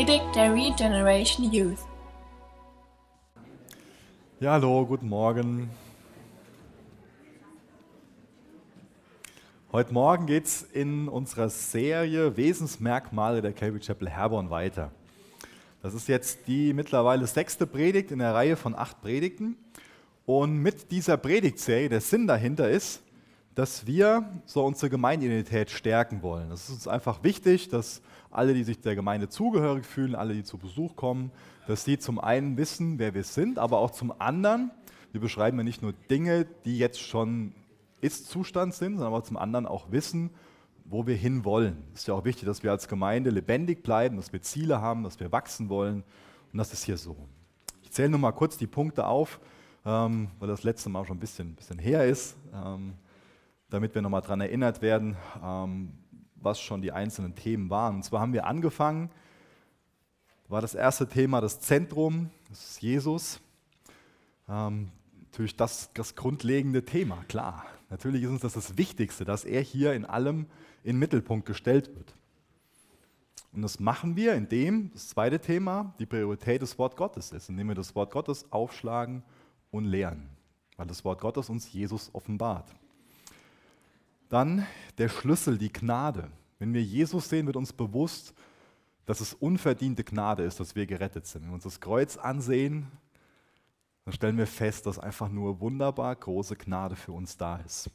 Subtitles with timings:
[0.00, 1.80] Predigt der Regeneration Youth.
[4.40, 5.68] Ja, hallo, guten Morgen.
[9.70, 14.90] Heute Morgen geht es in unserer Serie Wesensmerkmale der Calvary Chapel Herborn weiter.
[15.82, 19.58] Das ist jetzt die mittlerweile sechste Predigt in der Reihe von acht Predigten.
[20.24, 23.02] Und mit dieser Predigtserie, der Sinn dahinter ist,
[23.54, 26.50] dass wir so unsere Gemeindeidentität stärken wollen.
[26.52, 30.44] Es ist uns einfach wichtig, dass alle, die sich der Gemeinde zugehörig fühlen, alle, die
[30.44, 31.32] zu Besuch kommen,
[31.66, 34.70] dass sie zum einen wissen, wer wir sind, aber auch zum anderen,
[35.12, 37.54] wir beschreiben ja nicht nur Dinge, die jetzt schon
[38.00, 40.30] Ist-Zustand sind, sondern aber zum anderen auch wissen,
[40.84, 41.76] wo wir hinwollen.
[41.92, 45.04] Es ist ja auch wichtig, dass wir als Gemeinde lebendig bleiben, dass wir Ziele haben,
[45.04, 46.02] dass wir wachsen wollen.
[46.52, 47.16] Und das ist hier so.
[47.82, 49.40] Ich zähle nur mal kurz die Punkte auf,
[49.84, 52.94] ähm, weil das letzte Mal schon ein bisschen, bisschen her ist, ähm,
[53.68, 55.92] damit wir nochmal daran erinnert werden, ähm,
[56.40, 57.96] was schon die einzelnen Themen waren.
[57.96, 59.10] Und zwar haben wir angefangen,
[60.48, 63.40] war das erste Thema das Zentrum, das ist Jesus.
[64.48, 64.90] Ähm,
[65.26, 67.64] natürlich das, das grundlegende Thema, klar.
[67.88, 70.46] Natürlich ist uns das das Wichtigste, dass er hier in allem
[70.82, 72.14] in den Mittelpunkt gestellt wird.
[73.52, 77.68] Und das machen wir, indem, das zweite Thema, die Priorität des Wort Gottes ist, indem
[77.68, 79.22] wir das Wort Gottes aufschlagen
[79.70, 80.28] und lehren,
[80.76, 82.74] weil das Wort Gottes uns Jesus offenbart.
[84.30, 86.30] Dann der Schlüssel, die Gnade.
[86.60, 88.32] Wenn wir Jesus sehen, wird uns bewusst,
[89.04, 91.42] dass es unverdiente Gnade ist, dass wir gerettet sind.
[91.42, 92.86] Wenn wir uns das Kreuz ansehen,
[94.04, 97.90] dann stellen wir fest, dass einfach nur wunderbar große Gnade für uns da ist.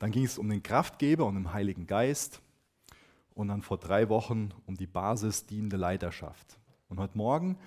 [0.00, 2.42] Dann ging es um den Kraftgeber und den Heiligen Geist
[3.34, 6.58] und dann vor drei Wochen um die basisdienende Leiterschaft.
[6.88, 7.58] Und heute Morgen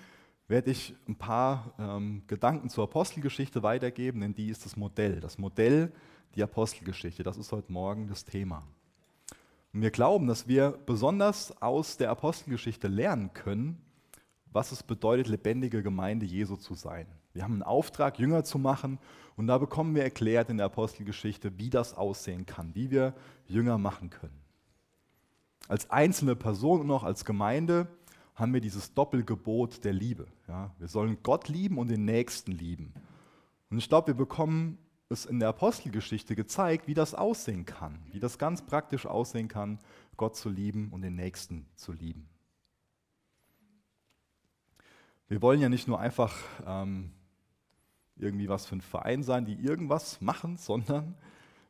[0.46, 5.20] werde ich ein paar ähm, Gedanken zur Apostelgeschichte weitergeben, denn die ist das Modell.
[5.20, 5.90] Das Modell,
[6.36, 8.62] die Apostelgeschichte, das ist heute Morgen das Thema.
[9.72, 13.80] Und wir glauben, dass wir besonders aus der Apostelgeschichte lernen können,
[14.52, 17.06] was es bedeutet, lebendige Gemeinde Jesu zu sein.
[17.32, 18.98] Wir haben einen Auftrag, Jünger zu machen
[19.36, 23.14] und da bekommen wir erklärt in der Apostelgeschichte, wie das aussehen kann, wie wir
[23.46, 24.40] Jünger machen können.
[25.68, 27.88] Als einzelne Person und auch als Gemeinde
[28.34, 30.26] haben wir dieses Doppelgebot der Liebe.
[30.48, 32.92] Ja, wir sollen Gott lieben und den Nächsten lieben.
[33.70, 38.20] Und ich glaube, wir bekommen es in der Apostelgeschichte gezeigt, wie das aussehen kann, wie
[38.20, 39.78] das ganz praktisch aussehen kann,
[40.16, 42.28] Gott zu lieben und den Nächsten zu lieben.
[45.28, 46.34] Wir wollen ja nicht nur einfach
[46.64, 47.12] ähm,
[48.16, 51.14] irgendwie was für ein Verein sein, die irgendwas machen, sondern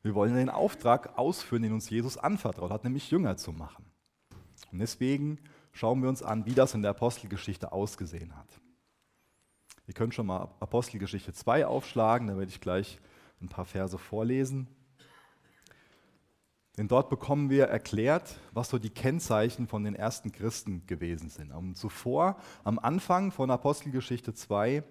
[0.03, 3.84] wir wollen den Auftrag ausführen, den uns Jesus anvertraut hat, nämlich Jünger zu machen.
[4.70, 5.38] Und deswegen
[5.72, 8.48] schauen wir uns an, wie das in der Apostelgeschichte ausgesehen hat.
[9.86, 12.98] Ihr könnt schon mal Apostelgeschichte 2 aufschlagen, da werde ich gleich
[13.41, 14.69] ein paar Verse vorlesen.
[16.76, 21.50] Denn dort bekommen wir erklärt, was so die Kennzeichen von den ersten Christen gewesen sind.
[21.52, 24.82] Und zuvor, am Anfang von Apostelgeschichte 2,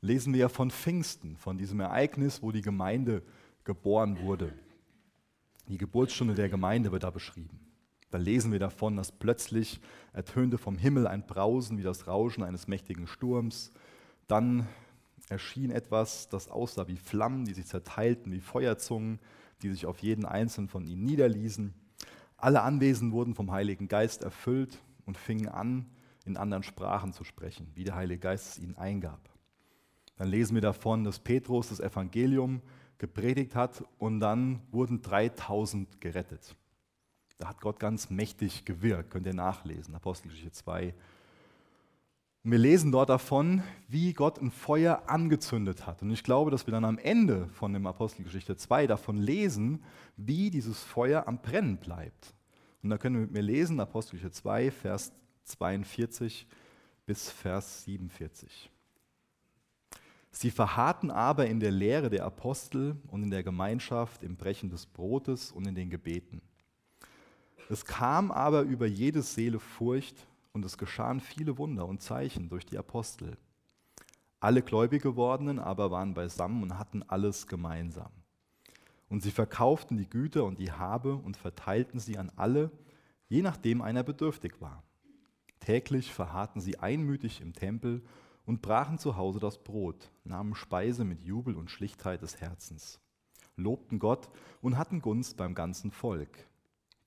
[0.00, 3.22] lesen wir ja von Pfingsten, von diesem Ereignis, wo die Gemeinde
[3.64, 4.52] geboren wurde.
[5.68, 7.60] Die Geburtsstunde der Gemeinde wird da beschrieben.
[8.10, 9.80] Da lesen wir davon, dass plötzlich
[10.12, 13.72] ertönte vom Himmel ein Brausen wie das Rauschen eines mächtigen Sturms.
[14.28, 14.68] Dann
[15.28, 19.18] erschien etwas, das aussah wie Flammen, die sich zerteilten wie Feuerzungen,
[19.62, 21.74] die sich auf jeden einzelnen von ihnen niederließen.
[22.36, 25.86] Alle Anwesenden wurden vom Heiligen Geist erfüllt und fingen an,
[26.24, 29.30] in anderen Sprachen zu sprechen, wie der Heilige Geist es ihnen eingab.
[30.16, 32.62] Dann lesen wir davon, dass Petrus das Evangelium
[32.98, 36.54] gepredigt hat und dann wurden 3000 gerettet.
[37.38, 40.94] Da hat Gott ganz mächtig gewirkt, könnt ihr nachlesen, Apostelgeschichte 2.
[42.44, 46.02] Und wir lesen dort davon, wie Gott ein Feuer angezündet hat.
[46.02, 49.82] Und ich glaube, dass wir dann am Ende von dem Apostelgeschichte 2 davon lesen,
[50.18, 52.34] wie dieses Feuer am Brennen bleibt.
[52.82, 55.12] Und da können wir mit mir lesen, Apostelgeschichte 2, Vers
[55.44, 56.46] 42
[57.06, 58.70] bis Vers 47.
[60.30, 64.84] Sie verharrten aber in der Lehre der Apostel und in der Gemeinschaft, im Brechen des
[64.84, 66.42] Brotes und in den Gebeten.
[67.70, 72.64] Es kam aber über jede Seele Furcht und es geschahen viele Wunder und Zeichen durch
[72.64, 73.36] die Apostel.
[74.40, 78.12] Alle gläubig gewordenen aber waren beisammen und hatten alles gemeinsam.
[79.08, 82.70] Und sie verkauften die Güter und die Habe und verteilten sie an alle,
[83.28, 84.82] je nachdem einer bedürftig war.
[85.60, 88.02] Täglich verharrten sie einmütig im Tempel
[88.46, 93.00] und brachen zu Hause das Brot, nahmen Speise mit Jubel und Schlichtheit des Herzens,
[93.56, 94.28] lobten Gott
[94.60, 96.46] und hatten Gunst beim ganzen Volk.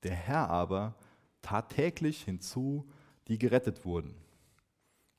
[0.03, 0.95] Der Herr aber
[1.41, 2.89] tat täglich hinzu,
[3.27, 4.15] die gerettet wurden.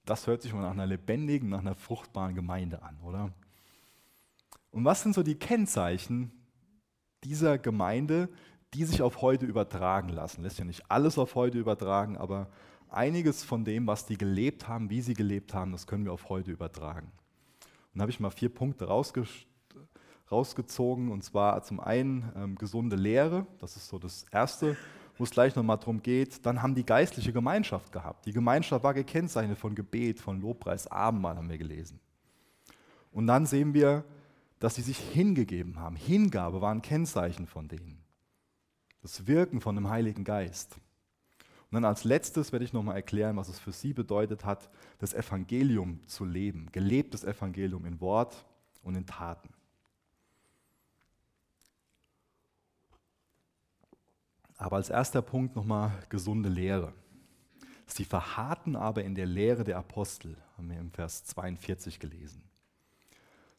[0.05, 3.33] Das hört sich mal nach einer lebendigen, nach einer fruchtbaren Gemeinde an, oder?
[4.71, 6.33] Und was sind so die Kennzeichen
[7.25, 8.29] dieser Gemeinde,
[8.75, 10.43] die sich auf heute übertragen lassen.
[10.43, 12.49] Lässt ja nicht alles auf heute übertragen, aber
[12.91, 16.29] einiges von dem, was die gelebt haben, wie sie gelebt haben, das können wir auf
[16.29, 17.11] heute übertragen.
[17.93, 19.25] Und da habe ich mal vier Punkte rausge
[20.31, 24.77] rausgezogen, und zwar zum einen ähm, gesunde Lehre, das ist so das Erste,
[25.19, 26.47] wo es gleich nochmal darum geht.
[26.47, 28.25] Dann haben die geistliche Gemeinschaft gehabt.
[28.27, 32.01] Die Gemeinschaft war gekennzeichnet von Gebet, von Lobpreis, Abendmahl haben wir gelesen.
[33.13, 34.05] Und dann sehen wir,
[34.59, 35.97] dass sie sich hingegeben haben.
[35.97, 38.03] Hingabe war ein Kennzeichen von denen.
[39.03, 40.77] Das Wirken von dem Heiligen Geist.
[41.71, 45.15] Und dann als letztes werde ich nochmal erklären, was es für sie bedeutet hat, das
[45.15, 46.69] Evangelium zu leben.
[46.73, 48.47] Gelebtes Evangelium in Wort
[48.83, 49.51] und in Taten.
[54.59, 56.93] Aber als erster Punkt nochmal gesunde Lehre.
[57.87, 62.43] Sie verharrten aber in der Lehre der Apostel, haben wir im Vers 42 gelesen.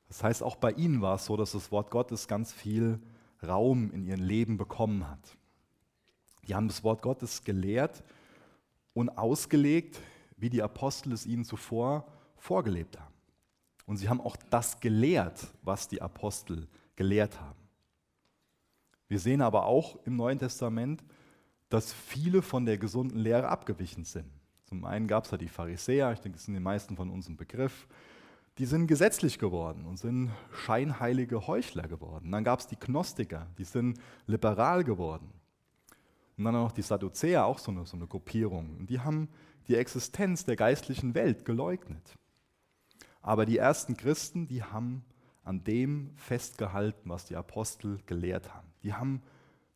[0.08, 3.00] Das heißt, auch bei ihnen war es so, dass das Wort Gottes ganz viel
[3.42, 5.38] Raum in ihrem Leben bekommen hat.
[6.48, 8.04] Die haben das Wort Gottes gelehrt
[8.94, 10.02] und ausgelegt,
[10.36, 12.06] wie die Apostel es ihnen zuvor
[12.38, 13.14] vorgelebt haben.
[13.86, 17.59] Und sie haben auch das gelehrt, was die Apostel gelehrt haben.
[19.10, 21.04] Wir sehen aber auch im Neuen Testament,
[21.68, 24.32] dass viele von der gesunden Lehre abgewichen sind.
[24.66, 27.28] Zum einen gab es ja die Pharisäer, ich denke, das sind die meisten von uns
[27.28, 27.88] im Begriff
[28.60, 32.30] die sind gesetzlich geworden und sind scheinheilige Heuchler geworden.
[32.30, 33.98] Dann gab es die Gnostiker, die sind
[34.28, 35.32] liberal geworden.
[36.38, 38.76] Und dann noch die Sadduzäer, auch so eine, so eine Gruppierung.
[38.78, 39.30] Und die haben
[39.70, 42.16] die Existenz der geistlichen Welt geleugnet.
[43.22, 45.06] Aber die ersten Christen, die haben
[45.46, 48.69] an dem festgehalten, was die Apostel gelehrt haben.
[48.84, 49.22] Die haben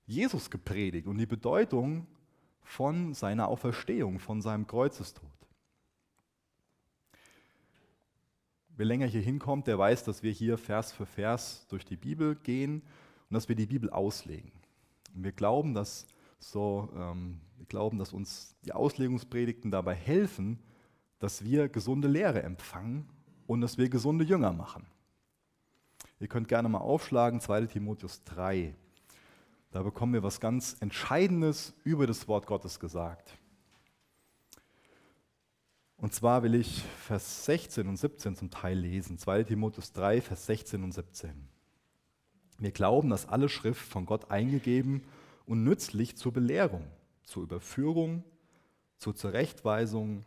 [0.06, 2.08] Jesus gepredigt und die Bedeutung
[2.62, 5.30] von seiner Auferstehung, von seinem Kreuzestod.
[8.76, 12.36] wer länger hier hinkommt, der weiß, dass wir hier Vers für Vers durch die Bibel
[12.36, 12.82] gehen
[13.30, 14.52] und dass wir die Bibel auslegen.
[15.16, 16.08] Und wir glauben, dass,
[16.40, 20.60] so, ähm, wir glauben, dass uns die Auslegungspredigten dabei helfen,
[21.20, 23.08] dass wir gesunde Lehre empfangen
[23.48, 24.86] und dass wir gesunde Jünger machen.
[26.20, 28.76] Ihr könnt gerne mal aufschlagen, 2 Timotheus 3.
[29.74, 33.40] Da bekommen wir was ganz Entscheidendes über das Wort Gottes gesagt.
[35.98, 39.18] Und zwar will ich Vers 16 und 17 zum Teil lesen.
[39.18, 41.50] 2 Timotheus 3, Vers 16 und 17.
[42.60, 45.06] Wir glauben, dass alle Schrift von Gott eingegeben
[45.48, 46.86] und nützlich zur Belehrung,
[47.24, 48.24] zur Überführung,
[49.00, 50.24] zur Zurechtweisung,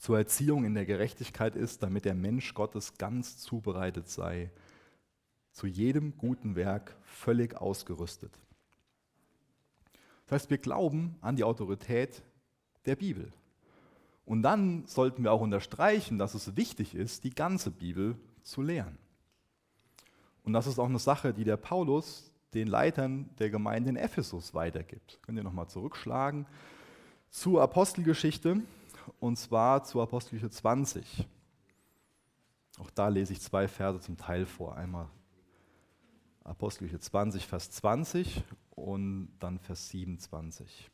[0.00, 4.50] zur Erziehung in der Gerechtigkeit ist, damit der Mensch Gottes ganz zubereitet sei,
[5.52, 8.32] zu jedem guten Werk völlig ausgerüstet.
[10.26, 12.22] Das heißt, wir glauben an die Autorität
[12.86, 13.32] der Bibel.
[14.24, 18.96] Und dann sollten wir auch unterstreichen, dass es wichtig ist, die ganze Bibel zu lehren.
[20.44, 24.54] Und das ist auch eine Sache, die der Paulus den Leitern der Gemeinde in Ephesus
[24.54, 25.18] weitergibt.
[25.22, 26.46] Könnt ihr nochmal zurückschlagen
[27.28, 28.60] zur Apostelgeschichte
[29.18, 31.26] und zwar zur Apostelgeschichte 20.
[32.78, 34.76] Auch da lese ich zwei Verse zum Teil vor.
[34.76, 35.08] Einmal
[36.50, 40.90] Apostelgeschichte 20, Vers 20 und dann Vers 27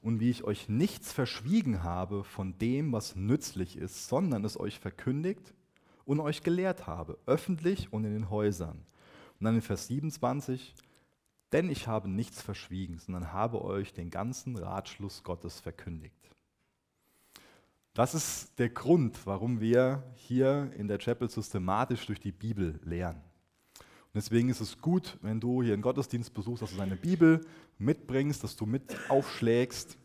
[0.00, 4.78] und wie ich euch nichts verschwiegen habe von dem, was nützlich ist, sondern es euch
[4.78, 5.54] verkündigt
[6.04, 8.86] und euch gelehrt habe, öffentlich und in den Häusern.
[9.38, 10.74] Und dann in Vers 27,
[11.52, 16.14] denn ich habe nichts verschwiegen, sondern habe euch den ganzen Ratschluss Gottes verkündigt.
[17.94, 23.20] Das ist der Grund, warum wir hier in der Chapel systematisch durch die Bibel lehren.
[24.18, 27.46] Deswegen ist es gut, wenn du hier einen Gottesdienst besuchst, dass du deine Bibel
[27.78, 29.96] mitbringst, dass du mit aufschlägst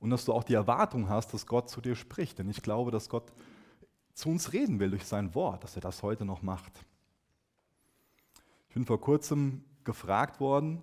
[0.00, 2.38] und dass du auch die Erwartung hast, dass Gott zu dir spricht.
[2.38, 3.32] Denn ich glaube, dass Gott
[4.12, 6.84] zu uns reden will durch sein Wort, dass er das heute noch macht.
[8.68, 10.82] Ich bin vor kurzem gefragt worden,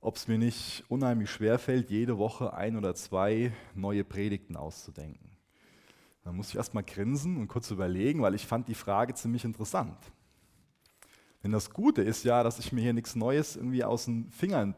[0.00, 5.36] ob es mir nicht unheimlich schwer fällt, jede Woche ein oder zwei neue Predigten auszudenken.
[6.24, 9.44] Da muss ich erst mal grinsen und kurz überlegen, weil ich fand die Frage ziemlich
[9.44, 9.98] interessant.
[11.42, 14.74] Denn das Gute ist ja, dass ich mir hier nichts Neues irgendwie aus den Fingern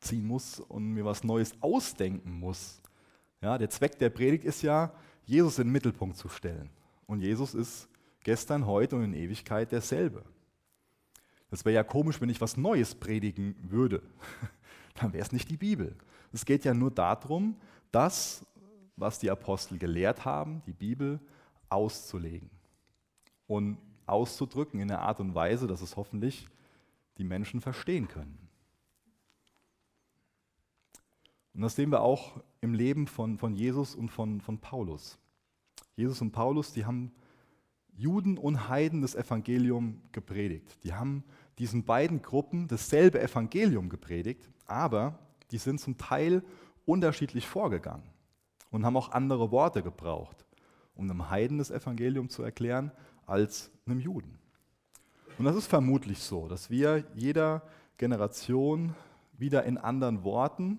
[0.00, 2.80] ziehen muss und mir was Neues ausdenken muss.
[3.40, 4.92] Ja, der Zweck der Predigt ist ja,
[5.24, 6.70] Jesus in den Mittelpunkt zu stellen.
[7.06, 7.88] Und Jesus ist
[8.22, 10.24] gestern, heute und in Ewigkeit derselbe.
[11.50, 14.02] Das wäre ja komisch, wenn ich was Neues predigen würde.
[14.94, 15.96] Dann wäre es nicht die Bibel.
[16.32, 17.56] Es geht ja nur darum,
[17.92, 18.44] das,
[18.96, 21.20] was die Apostel gelehrt haben, die Bibel
[21.68, 22.50] auszulegen.
[23.46, 26.48] Und auszudrücken in einer Art und Weise, dass es hoffentlich
[27.18, 28.38] die Menschen verstehen können.
[31.54, 35.18] Und das sehen wir auch im Leben von, von Jesus und von, von Paulus.
[35.96, 37.12] Jesus und Paulus, die haben
[37.96, 40.78] Juden und Heiden das Evangelium gepredigt.
[40.82, 41.22] Die haben
[41.58, 45.18] diesen beiden Gruppen dasselbe Evangelium gepredigt, aber
[45.52, 46.42] die sind zum Teil
[46.84, 48.02] unterschiedlich vorgegangen
[48.70, 50.44] und haben auch andere Worte gebraucht,
[50.96, 52.90] um einem Heiden das Evangelium zu erklären
[53.26, 54.38] als einem Juden.
[55.38, 57.62] Und das ist vermutlich so, dass wir jeder
[57.98, 58.94] Generation
[59.36, 60.78] wieder in anderen Worten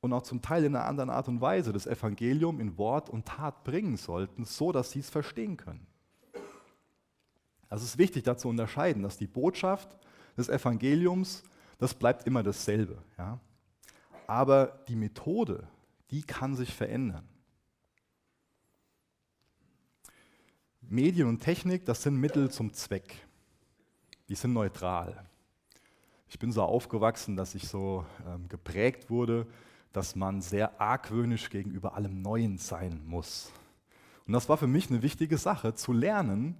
[0.00, 3.26] und auch zum Teil in einer anderen Art und Weise das Evangelium in Wort und
[3.26, 5.86] Tat bringen sollten, so dass sie es verstehen können.
[7.68, 9.88] Es ist wichtig, da zu unterscheiden, dass die Botschaft
[10.36, 11.42] des Evangeliums,
[11.78, 12.98] das bleibt immer dasselbe.
[13.18, 13.40] Ja?
[14.26, 15.66] Aber die Methode,
[16.10, 17.28] die kann sich verändern.
[20.88, 23.26] Medien und Technik, das sind Mittel zum Zweck.
[24.28, 25.26] Die sind neutral.
[26.28, 29.46] Ich bin so aufgewachsen, dass ich so ähm, geprägt wurde,
[29.92, 33.50] dass man sehr argwöhnisch gegenüber allem Neuen sein muss.
[34.26, 36.56] Und das war für mich eine wichtige Sache, zu lernen,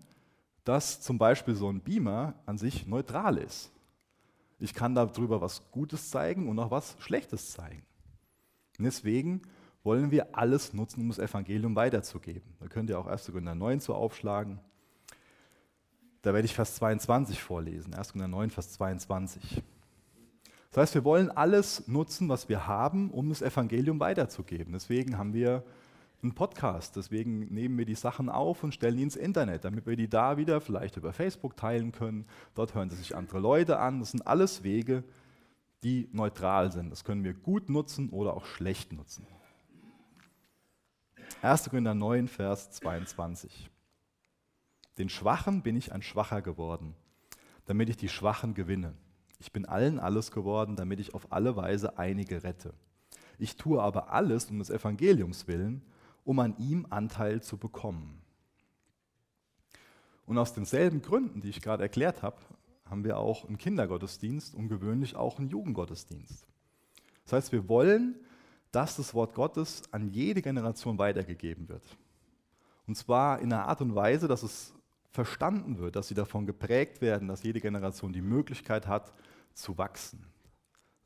[0.65, 3.71] dass zum Beispiel so ein Beamer an sich neutral ist.
[4.59, 7.85] Ich kann darüber was Gutes zeigen und auch was Schlechtes zeigen.
[8.79, 9.43] Und deswegen
[9.87, 12.43] wollen wir alles nutzen, um das Evangelium weiterzugeben.
[12.61, 13.27] Da könnt ihr auch 1.
[13.27, 14.59] Korinther 9 zu aufschlagen.
[16.23, 17.95] Da werde ich Vers 22 vorlesen.
[17.95, 18.09] 1.
[18.09, 19.63] Korinther 9, Vers 22.
[20.73, 24.73] Das heißt, wir wollen alles nutzen, was wir haben, um das Evangelium weiterzugeben.
[24.73, 25.63] Deswegen haben wir
[26.21, 26.97] einen Podcast.
[26.97, 30.37] Deswegen nehmen wir die Sachen auf und stellen die ins Internet, damit wir die da
[30.37, 32.27] wieder vielleicht über Facebook teilen können.
[32.57, 34.01] Dort hören sie sich andere Leute an.
[34.01, 35.05] Das sind alles Wege,
[35.85, 36.91] die neutral sind.
[36.91, 39.27] Das können wir gut nutzen oder auch schlecht nutzen.
[41.43, 41.71] 1.
[41.71, 43.71] Korinther 9, Vers 22.
[44.99, 46.95] Den Schwachen bin ich ein Schwacher geworden,
[47.67, 48.95] damit ich die Schwachen gewinne.
[49.39, 52.73] Ich bin allen alles geworden, damit ich auf alle Weise einige rette.
[53.39, 55.83] Ich tue aber alles um des Evangeliums willen,
[56.25, 58.23] um an ihm Anteil zu bekommen.
[60.25, 62.39] Und aus denselben Gründen, die ich gerade erklärt habe,
[62.85, 66.47] haben wir auch einen Kindergottesdienst und gewöhnlich auch einen Jugendgottesdienst.
[67.25, 68.17] Das heißt, wir wollen,
[68.73, 71.85] dass das Wort Gottes an jede Generation weitergegeben wird.
[72.87, 74.75] Und zwar in einer Art und Weise, dass es
[75.11, 79.13] verstanden wird, dass sie davon geprägt werden, dass jede Generation die Möglichkeit hat,
[79.55, 80.27] zu wachsen.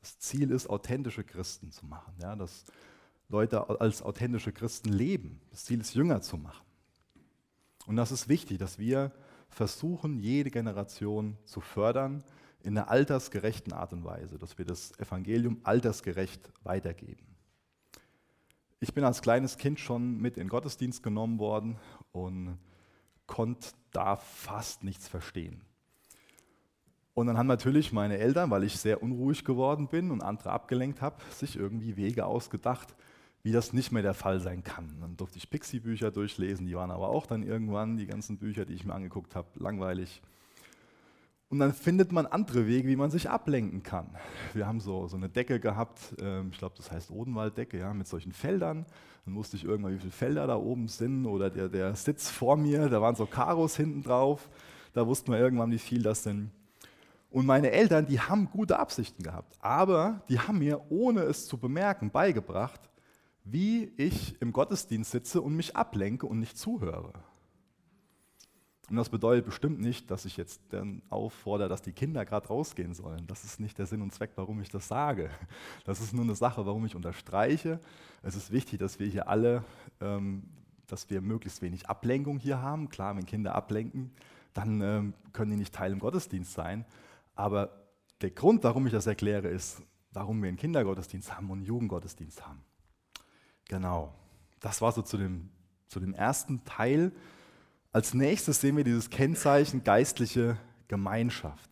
[0.01, 2.13] Das Ziel ist, authentische Christen zu machen.
[2.21, 2.65] Ja, dass
[3.29, 5.41] Leute als authentische Christen leben.
[5.51, 6.65] Das Ziel ist, Jünger zu machen.
[7.87, 9.11] Und das ist wichtig, dass wir
[9.49, 12.23] versuchen, jede Generation zu fördern
[12.63, 17.30] in einer altersgerechten Art und Weise, dass wir das Evangelium altersgerecht weitergeben.
[18.83, 21.77] Ich bin als kleines Kind schon mit in Gottesdienst genommen worden
[22.11, 22.57] und
[23.27, 25.61] konnte da fast nichts verstehen.
[27.13, 30.99] Und dann haben natürlich meine Eltern, weil ich sehr unruhig geworden bin und andere abgelenkt
[30.99, 32.95] habe, sich irgendwie Wege ausgedacht,
[33.43, 34.97] wie das nicht mehr der Fall sein kann.
[34.99, 38.73] Dann durfte ich Pixie-Bücher durchlesen, die waren aber auch dann irgendwann, die ganzen Bücher, die
[38.73, 40.23] ich mir angeguckt habe, langweilig.
[41.51, 44.07] Und dann findet man andere Wege, wie man sich ablenken kann.
[44.53, 48.07] Wir haben so, so eine Decke gehabt, ähm, ich glaube, das heißt Odenwalddecke, ja, mit
[48.07, 48.85] solchen Feldern.
[49.25, 52.55] Dann wusste ich irgendwann, wie viele Felder da oben sind oder der, der Sitz vor
[52.55, 54.49] mir, da waren so Karos hinten drauf.
[54.93, 56.51] Da wusste man irgendwann, wie viel das sind.
[57.29, 61.57] Und meine Eltern, die haben gute Absichten gehabt, aber die haben mir, ohne es zu
[61.57, 62.79] bemerken, beigebracht,
[63.43, 67.11] wie ich im Gottesdienst sitze und mich ablenke und nicht zuhöre.
[68.91, 72.93] Und das bedeutet bestimmt nicht, dass ich jetzt dann auffordere, dass die Kinder gerade rausgehen
[72.93, 73.25] sollen.
[73.25, 75.29] Das ist nicht der Sinn und Zweck, warum ich das sage.
[75.85, 77.79] Das ist nur eine Sache, warum ich unterstreiche.
[78.21, 79.63] Es ist wichtig, dass wir hier alle,
[80.01, 80.43] ähm,
[80.87, 82.89] dass wir möglichst wenig Ablenkung hier haben.
[82.89, 84.11] Klar, wenn Kinder ablenken,
[84.53, 86.83] dann ähm, können die nicht Teil im Gottesdienst sein.
[87.33, 87.69] Aber
[88.19, 89.81] der Grund, warum ich das erkläre, ist,
[90.11, 92.61] warum wir einen Kindergottesdienst haben und einen Jugendgottesdienst haben.
[93.69, 94.13] Genau.
[94.59, 95.49] Das war so zu dem,
[95.87, 97.13] zu dem ersten Teil.
[97.93, 100.57] Als nächstes sehen wir dieses Kennzeichen geistliche
[100.87, 101.69] Gemeinschaft.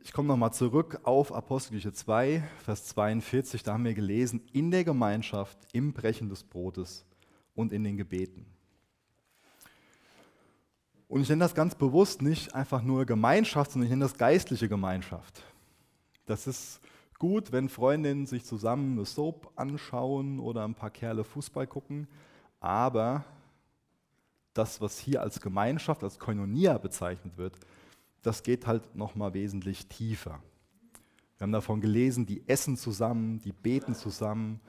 [0.00, 3.62] Ich komme nochmal zurück auf Apostelgeschichte 2, Vers 42.
[3.62, 7.04] Da haben wir gelesen, in der Gemeinschaft, im Brechen des Brotes
[7.54, 8.46] und in den Gebeten.
[11.06, 14.68] Und ich nenne das ganz bewusst nicht einfach nur Gemeinschaft, sondern ich nenne das geistliche
[14.68, 15.44] Gemeinschaft.
[16.26, 16.80] Das ist
[17.20, 22.08] gut, wenn Freundinnen sich zusammen eine Soap anschauen oder ein paar Kerle Fußball gucken,
[22.60, 23.24] aber
[24.52, 27.58] das, was hier als Gemeinschaft, als Koinonia bezeichnet wird,
[28.22, 30.42] das geht halt nochmal wesentlich tiefer.
[31.38, 34.60] Wir haben davon gelesen, die essen zusammen, die beten zusammen,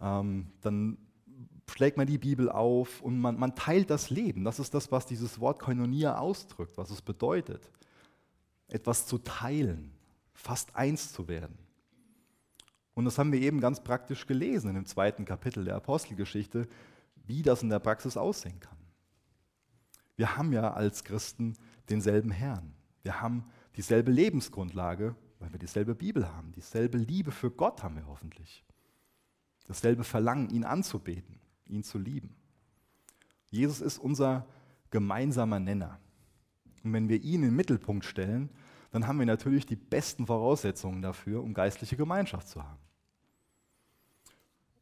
[0.00, 0.96] ähm, dann
[1.70, 4.44] schlägt man die Bibel auf und man, man teilt das Leben.
[4.44, 7.70] Das ist das, was dieses Wort Koinonia ausdrückt, was es bedeutet.
[8.68, 9.92] Etwas zu teilen,
[10.32, 11.58] fast eins zu werden.
[12.94, 16.68] Und das haben wir eben ganz praktisch gelesen in dem zweiten Kapitel der Apostelgeschichte,
[17.26, 18.78] wie das in der Praxis aussehen kann.
[20.16, 21.54] Wir haben ja als Christen
[21.88, 22.74] denselben Herrn.
[23.02, 23.44] Wir haben
[23.76, 26.52] dieselbe Lebensgrundlage, weil wir dieselbe Bibel haben.
[26.52, 28.64] Dieselbe Liebe für Gott haben wir hoffentlich.
[29.66, 32.36] Dasselbe Verlangen, ihn anzubeten, ihn zu lieben.
[33.50, 34.46] Jesus ist unser
[34.90, 35.98] gemeinsamer Nenner.
[36.82, 38.50] Und wenn wir ihn in den Mittelpunkt stellen,
[38.90, 42.78] dann haben wir natürlich die besten Voraussetzungen dafür, um geistliche Gemeinschaft zu haben.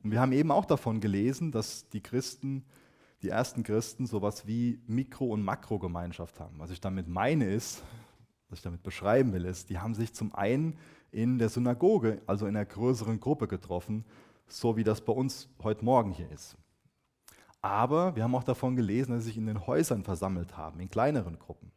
[0.02, 2.64] Und wir haben eben auch davon gelesen, dass die Christen,
[3.22, 6.58] die ersten Christen, sowas wie Mikro- und Makrogemeinschaft haben.
[6.58, 7.82] Was ich damit meine ist,
[8.48, 10.76] was ich damit beschreiben will, ist, die haben sich zum einen
[11.10, 14.04] in der Synagoge, also in einer größeren Gruppe getroffen,
[14.46, 16.56] so wie das bei uns heute Morgen hier ist.
[17.60, 20.90] Aber wir haben auch davon gelesen, dass sie sich in den Häusern versammelt haben, in
[20.90, 21.70] kleineren Gruppen.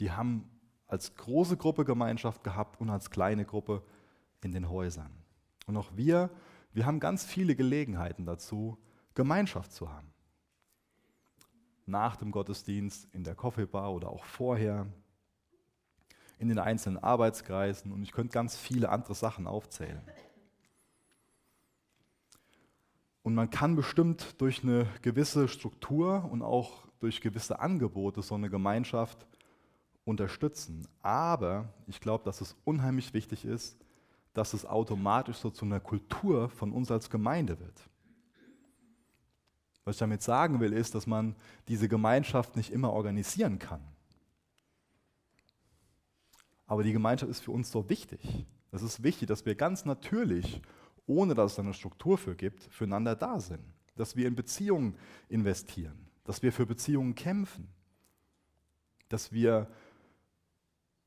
[0.00, 0.48] Die haben
[0.86, 3.82] als große Gruppe Gemeinschaft gehabt und als kleine Gruppe
[4.42, 5.17] in den Häusern.
[5.68, 6.30] Und auch wir,
[6.72, 8.78] wir haben ganz viele Gelegenheiten dazu,
[9.14, 10.10] Gemeinschaft zu haben.
[11.86, 14.86] Nach dem Gottesdienst, in der Coffeebar oder auch vorher,
[16.38, 20.00] in den einzelnen Arbeitskreisen und ich könnte ganz viele andere Sachen aufzählen.
[23.22, 28.48] Und man kann bestimmt durch eine gewisse Struktur und auch durch gewisse Angebote so eine
[28.48, 29.26] Gemeinschaft
[30.04, 30.88] unterstützen.
[31.02, 33.76] Aber ich glaube, dass es unheimlich wichtig ist,
[34.38, 37.90] dass es automatisch so zu einer Kultur von uns als Gemeinde wird.
[39.84, 41.34] Was ich damit sagen will, ist, dass man
[41.66, 43.80] diese Gemeinschaft nicht immer organisieren kann.
[46.66, 48.46] Aber die Gemeinschaft ist für uns so wichtig.
[48.70, 50.62] Es ist wichtig, dass wir ganz natürlich,
[51.06, 53.64] ohne dass es eine Struktur für gibt, füreinander da sind.
[53.96, 54.94] Dass wir in Beziehungen
[55.28, 55.98] investieren.
[56.22, 57.66] Dass wir für Beziehungen kämpfen.
[59.08, 59.68] Dass wir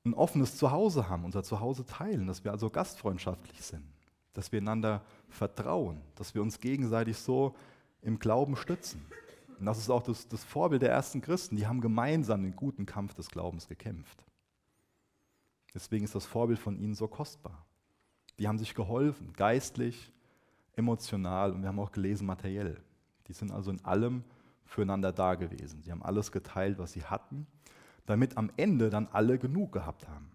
[0.04, 3.86] ein offenes Zuhause haben, unser Zuhause teilen, dass wir also gastfreundschaftlich sind,
[4.34, 7.56] dass wir einander vertrauen, dass wir uns gegenseitig so
[8.02, 9.06] im Glauben stützen.
[9.60, 12.88] Und das ist auch das, das Vorbild der ersten Christen, die haben gemeinsam den guten
[12.88, 14.26] Kampf des Glaubens gekämpft.
[15.74, 17.66] Deswegen ist das Vorbild von ihnen so kostbar.
[18.40, 20.12] Die haben sich geholfen, geistlich,
[20.76, 22.82] emotional und wir haben auch gelesen, materiell.
[23.28, 24.24] Die sind also in allem
[24.66, 25.84] füreinander da gewesen.
[25.84, 27.46] Sie haben alles geteilt, was sie hatten
[28.06, 30.32] damit am Ende dann alle genug gehabt haben.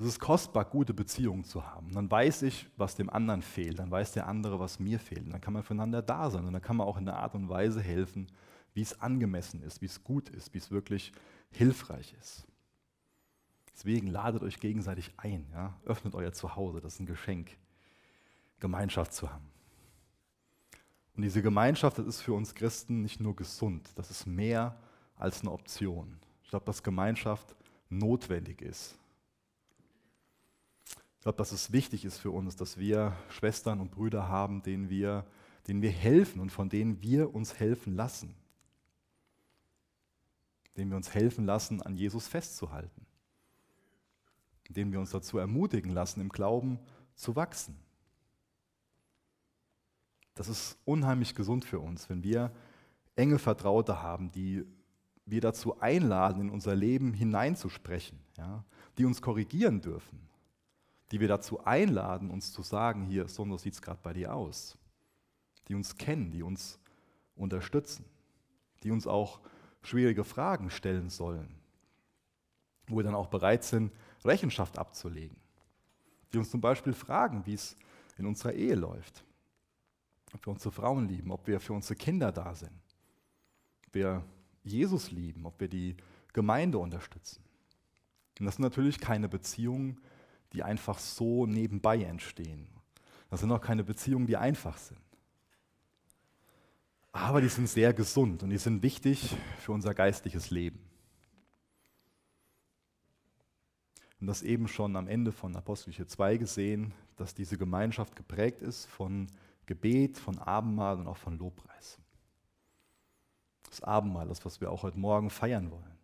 [0.00, 1.92] Es ist kostbar, gute Beziehungen zu haben.
[1.92, 3.80] Dann weiß ich, was dem anderen fehlt.
[3.80, 5.24] Dann weiß der andere, was mir fehlt.
[5.24, 6.44] Und dann kann man füreinander da sein.
[6.44, 8.28] Und dann kann man auch in einer Art und Weise helfen,
[8.74, 11.12] wie es angemessen ist, wie es gut ist, wie es wirklich
[11.50, 12.46] hilfreich ist.
[13.74, 15.48] Deswegen ladet euch gegenseitig ein.
[15.52, 15.74] Ja?
[15.84, 16.80] Öffnet euer Zuhause.
[16.80, 17.56] Das ist ein Geschenk,
[18.60, 19.50] Gemeinschaft zu haben.
[21.16, 24.78] Und diese Gemeinschaft, das ist für uns Christen nicht nur gesund, das ist mehr
[25.18, 26.18] als eine Option.
[26.42, 27.54] Ich glaube, dass Gemeinschaft
[27.90, 28.96] notwendig ist.
[31.18, 34.88] Ich glaube, dass es wichtig ist für uns, dass wir Schwestern und Brüder haben, denen
[34.88, 35.26] wir,
[35.66, 38.34] denen wir helfen und von denen wir uns helfen lassen.
[40.76, 43.04] Denen wir uns helfen lassen, an Jesus festzuhalten.
[44.68, 46.78] Denen wir uns dazu ermutigen lassen, im Glauben
[47.16, 47.76] zu wachsen.
[50.36, 52.52] Das ist unheimlich gesund für uns, wenn wir
[53.16, 54.64] enge Vertraute haben, die
[55.30, 58.64] wir dazu einladen, in unser Leben hineinzusprechen, ja,
[58.96, 60.20] die uns korrigieren dürfen,
[61.10, 64.78] die wir dazu einladen, uns zu sagen, hier, so sieht es gerade bei dir aus,
[65.68, 66.78] die uns kennen, die uns
[67.36, 68.04] unterstützen,
[68.82, 69.40] die uns auch
[69.82, 71.54] schwierige Fragen stellen sollen,
[72.86, 73.92] wo wir dann auch bereit sind,
[74.24, 75.36] Rechenschaft abzulegen,
[76.32, 77.76] die uns zum Beispiel fragen, wie es
[78.16, 79.24] in unserer Ehe läuft,
[80.34, 82.72] ob wir unsere Frauen lieben, ob wir für unsere Kinder da sind,
[83.86, 84.24] ob wir
[84.68, 85.96] Jesus lieben, ob wir die
[86.32, 87.42] Gemeinde unterstützen.
[88.38, 90.00] Und das sind natürlich keine Beziehungen,
[90.52, 92.68] die einfach so nebenbei entstehen.
[93.30, 95.00] Das sind auch keine Beziehungen, die einfach sind.
[97.12, 100.78] Aber die sind sehr gesund und die sind wichtig für unser geistliches Leben.
[104.20, 108.86] Und das eben schon am Ende von Apostelgeschichte 2 gesehen, dass diese Gemeinschaft geprägt ist
[108.86, 109.28] von
[109.66, 111.98] Gebet, von Abendmahl und auch von Lobpreis.
[113.68, 115.98] Das Abendmahl, das, was wir auch heute Morgen feiern wollen.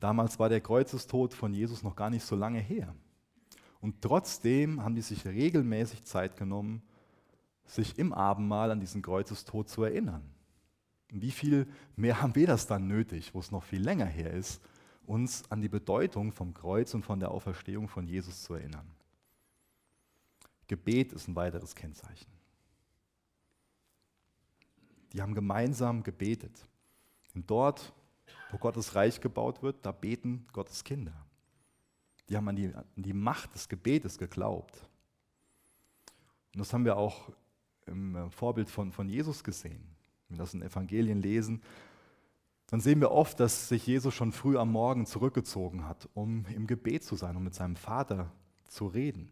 [0.00, 2.94] Damals war der Kreuzestod von Jesus noch gar nicht so lange her.
[3.80, 6.82] Und trotzdem haben die sich regelmäßig Zeit genommen,
[7.66, 10.22] sich im Abendmahl an diesen Kreuzestod zu erinnern.
[11.14, 14.62] wie viel mehr haben wir das dann nötig, wo es noch viel länger her ist,
[15.06, 18.88] uns an die Bedeutung vom Kreuz und von der Auferstehung von Jesus zu erinnern?
[20.68, 22.32] Gebet ist ein weiteres Kennzeichen.
[25.12, 26.66] Die haben gemeinsam gebetet.
[27.34, 27.92] Und dort,
[28.50, 31.14] wo Gottes Reich gebaut wird, da beten Gottes Kinder.
[32.28, 34.76] Die haben an die, an die Macht des Gebetes geglaubt.
[36.54, 37.30] Und das haben wir auch
[37.86, 39.82] im äh, Vorbild von, von Jesus gesehen.
[40.28, 41.62] Wenn wir das in Evangelien lesen,
[42.68, 46.66] dann sehen wir oft, dass sich Jesus schon früh am Morgen zurückgezogen hat, um im
[46.66, 48.32] Gebet zu sein, um mit seinem Vater
[48.66, 49.30] zu reden.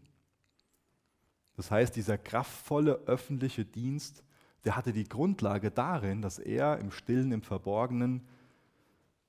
[1.57, 4.23] Das heißt, dieser kraftvolle öffentliche Dienst,
[4.65, 8.27] der hatte die Grundlage darin, dass er im stillen, im Verborgenen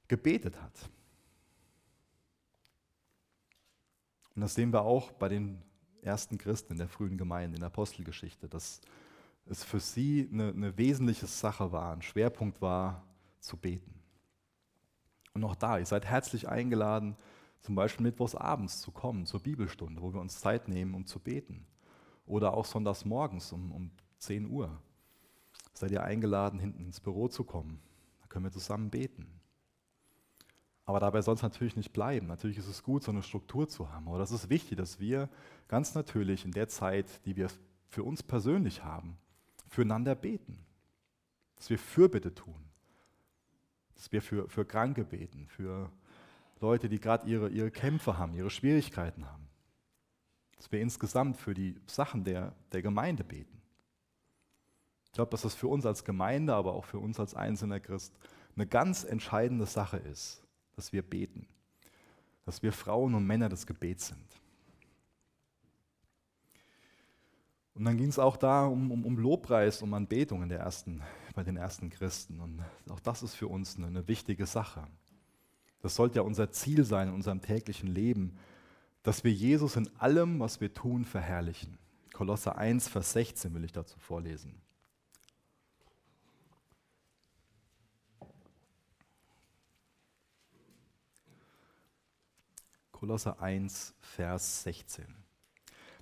[0.07, 0.89] gebetet hat.
[4.35, 5.61] Und das sehen wir auch bei den
[6.01, 8.81] ersten Christen in der frühen Gemeinde, in der Apostelgeschichte, dass
[9.45, 13.03] es für sie eine, eine wesentliche Sache war, ein Schwerpunkt war,
[13.39, 13.93] zu beten.
[15.33, 17.15] Und auch da, ihr seid herzlich eingeladen,
[17.61, 21.19] zum Beispiel mittwochs abends zu kommen zur Bibelstunde, wo wir uns Zeit nehmen, um zu
[21.19, 21.65] beten.
[22.25, 24.81] Oder auch sonntags morgens um, um 10 Uhr.
[25.73, 27.81] Seid ihr eingeladen, hinten ins Büro zu kommen.
[28.21, 29.41] Da können wir zusammen beten.
[30.85, 32.27] Aber dabei soll es natürlich nicht bleiben.
[32.27, 34.07] Natürlich ist es gut, so eine Struktur zu haben.
[34.07, 35.29] Aber das ist wichtig, dass wir
[35.67, 37.47] ganz natürlich in der Zeit, die wir
[37.87, 39.17] für uns persönlich haben,
[39.67, 40.65] füreinander beten.
[41.55, 42.69] Dass wir Fürbitte tun.
[43.95, 45.91] Dass wir für, für Kranke beten, für
[46.59, 49.47] Leute, die gerade ihre, ihre Kämpfe haben, ihre Schwierigkeiten haben.
[50.57, 53.60] Dass wir insgesamt für die Sachen der, der Gemeinde beten.
[55.11, 58.13] Ich glaube, dass das für uns als Gemeinde, aber auch für uns als einzelner Christ
[58.55, 60.41] eine ganz entscheidende Sache ist,
[60.77, 61.47] dass wir beten.
[62.45, 64.41] Dass wir Frauen und Männer des Gebets sind.
[67.73, 71.01] Und dann ging es auch da um, um, um, Lobpreis, um Anbetung in der ersten,
[71.35, 72.39] bei den ersten Christen.
[72.39, 74.87] Und auch das ist für uns eine, eine wichtige Sache.
[75.81, 78.37] Das sollte ja unser Ziel sein in unserem täglichen Leben,
[79.03, 81.77] dass wir Jesus in allem, was wir tun, verherrlichen.
[82.13, 84.61] Kolosser 1, Vers 16 will ich dazu vorlesen.
[93.01, 95.03] Kolosser 1, Vers 16.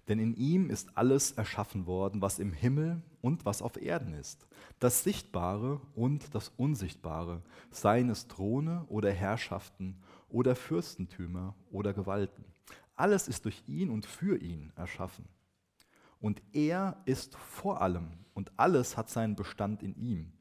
[0.10, 4.46] Denn in ihm ist alles erschaffen worden, was im Himmel und was auf Erden ist,
[4.80, 12.44] das Sichtbare und das Unsichtbare, seien es Throne oder Herrschaften oder Fürstentümer oder Gewalten.
[12.98, 15.24] Alles ist durch ihn und für ihn erschaffen.
[16.20, 20.34] Und er ist vor allem und alles hat seinen Bestand in ihm.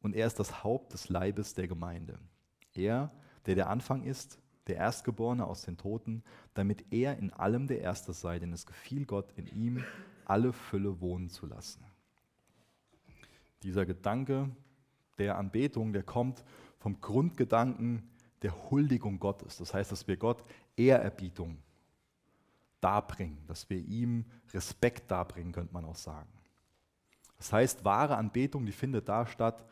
[0.00, 2.18] Und er ist das Haupt des Leibes der Gemeinde.
[2.74, 3.12] Er,
[3.46, 6.22] der der Anfang ist, der Erstgeborene aus den Toten,
[6.54, 9.84] damit er in allem der Erste sei, denn es gefiel Gott in ihm,
[10.24, 11.84] alle Fülle wohnen zu lassen.
[13.62, 14.48] Dieser Gedanke
[15.18, 16.44] der Anbetung, der kommt
[16.78, 18.08] vom Grundgedanken
[18.42, 19.58] der Huldigung Gottes.
[19.58, 20.42] Das heißt, dass wir Gott
[20.76, 21.58] Ehrerbietung
[22.80, 26.30] darbringen, dass wir ihm Respekt darbringen, könnte man auch sagen.
[27.36, 29.66] Das heißt, wahre Anbetung, die findet da statt,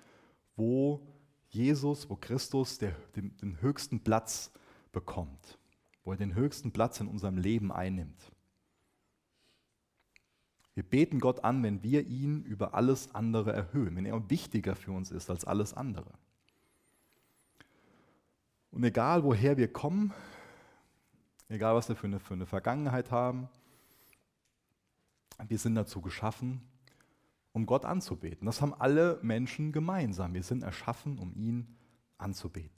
[0.56, 1.06] wo
[1.50, 4.50] Jesus, wo Christus der, den, den höchsten Platz
[4.98, 5.61] bekommt,
[6.02, 8.32] wo er den höchsten Platz in unserem Leben einnimmt.
[10.74, 14.90] Wir beten Gott an, wenn wir ihn über alles andere erhöhen, wenn er wichtiger für
[14.90, 16.11] uns ist als alles andere.
[18.72, 20.12] Und egal woher wir kommen,
[21.48, 23.48] egal was wir für eine, für eine Vergangenheit haben,
[25.46, 26.61] wir sind dazu geschaffen,
[27.52, 28.46] um Gott anzubeten.
[28.46, 30.34] Das haben alle Menschen gemeinsam.
[30.34, 31.76] Wir sind erschaffen, um ihn
[32.18, 32.77] anzubeten.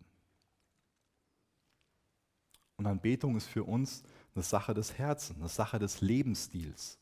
[2.80, 4.02] Und Anbetung ist für uns
[4.34, 6.98] eine Sache des Herzens, eine Sache des Lebensstils.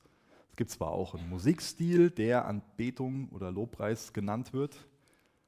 [0.50, 4.88] Es gibt zwar auch einen Musikstil, der Anbetung oder Lobpreis genannt wird,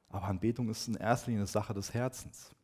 [0.07, 2.55] aber Anbetung ist in erster Linie eine Sache des Herzens.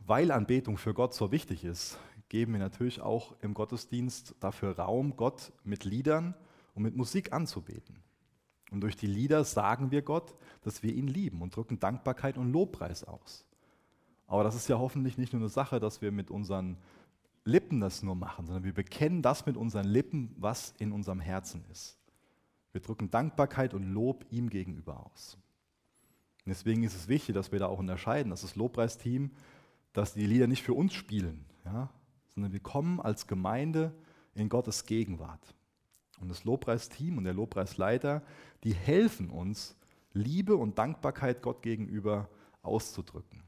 [0.00, 1.98] Weil Anbetung für Gott so wichtig ist,
[2.30, 6.34] geben wir natürlich auch im Gottesdienst dafür Raum, Gott mit Liedern
[6.72, 8.02] und mit Musik anzubeten.
[8.70, 12.50] Und durch die Lieder sagen wir Gott, dass wir ihn lieben und drücken Dankbarkeit und
[12.50, 13.44] Lobpreis aus.
[14.28, 16.76] Aber das ist ja hoffentlich nicht nur eine Sache, dass wir mit unseren
[17.44, 21.64] Lippen das nur machen, sondern wir bekennen das mit unseren Lippen, was in unserem Herzen
[21.72, 21.98] ist.
[22.72, 25.38] Wir drücken Dankbarkeit und Lob ihm gegenüber aus.
[26.44, 29.30] Und deswegen ist es wichtig, dass wir da auch unterscheiden, dass das Lobpreisteam,
[29.94, 31.88] dass die Lieder nicht für uns spielen, ja,
[32.34, 33.94] sondern wir kommen als Gemeinde
[34.34, 35.54] in Gottes Gegenwart.
[36.20, 38.22] Und das Lobpreisteam und der Lobpreisleiter,
[38.62, 39.74] die helfen uns,
[40.12, 42.28] Liebe und Dankbarkeit Gott gegenüber
[42.60, 43.47] auszudrücken.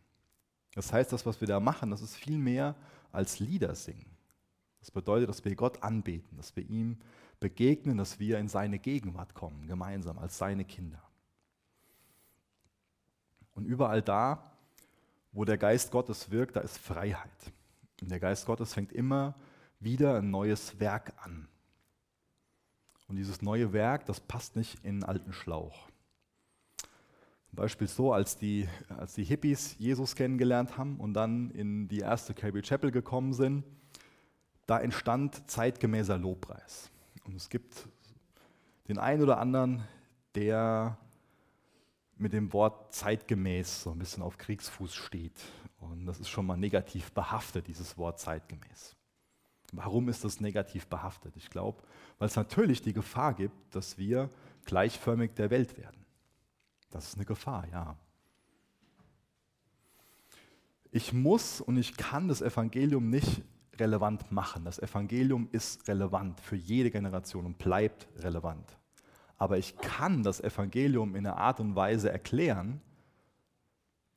[0.81, 2.75] Das heißt, das, was wir da machen, das ist viel mehr
[3.12, 4.16] als Lieder singen.
[4.79, 6.97] Das bedeutet, dass wir Gott anbeten, dass wir ihm
[7.38, 11.03] begegnen, dass wir in seine Gegenwart kommen, gemeinsam als seine Kinder.
[13.53, 14.55] Und überall da,
[15.33, 17.53] wo der Geist Gottes wirkt, da ist Freiheit.
[18.01, 19.35] Und der Geist Gottes fängt immer
[19.81, 21.47] wieder ein neues Werk an.
[23.07, 25.89] Und dieses neue Werk, das passt nicht in einen alten Schlauch.
[27.57, 32.35] Beispiel so, als die, als die Hippies Jesus kennengelernt haben und dann in die erste
[32.35, 33.65] Calvary Chapel gekommen sind,
[34.67, 36.91] da entstand zeitgemäßer Lobpreis.
[37.25, 37.89] Und es gibt
[38.89, 39.83] den einen oder anderen,
[40.35, 40.97] der
[42.17, 45.41] mit dem Wort zeitgemäß so ein bisschen auf Kriegsfuß steht.
[45.81, 48.95] Und das ist schon mal negativ behaftet, dieses Wort zeitgemäß.
[49.73, 51.37] Warum ist das negativ behaftet?
[51.37, 51.83] Ich glaube,
[52.19, 54.29] weil es natürlich die Gefahr gibt, dass wir
[54.65, 56.00] gleichförmig der Welt werden.
[56.90, 57.96] Das ist eine Gefahr, ja.
[60.92, 63.42] Ich muss und ich kann das Evangelium nicht
[63.79, 64.64] relevant machen.
[64.64, 68.76] Das Evangelium ist relevant für jede Generation und bleibt relevant.
[69.38, 72.81] Aber ich kann das Evangelium in einer Art und Weise erklären,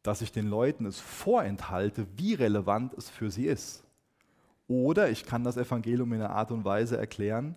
[0.01, 3.83] dass ich den Leuten es vorenthalte, wie relevant es für sie ist.
[4.67, 7.55] Oder ich kann das Evangelium in einer Art und Weise erklären,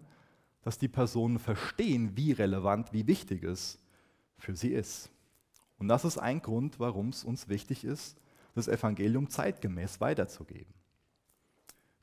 [0.63, 3.79] dass die Personen verstehen, wie relevant, wie wichtig es
[4.39, 5.11] für sie ist.
[5.79, 8.17] Und das ist ein Grund, warum es uns wichtig ist,
[8.55, 10.73] das Evangelium zeitgemäß weiterzugeben.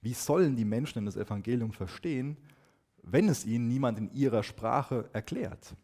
[0.01, 2.37] Wie sollen die Menschen denn das Evangelium verstehen,
[3.01, 5.75] wenn es ihnen niemand in ihrer Sprache erklärt?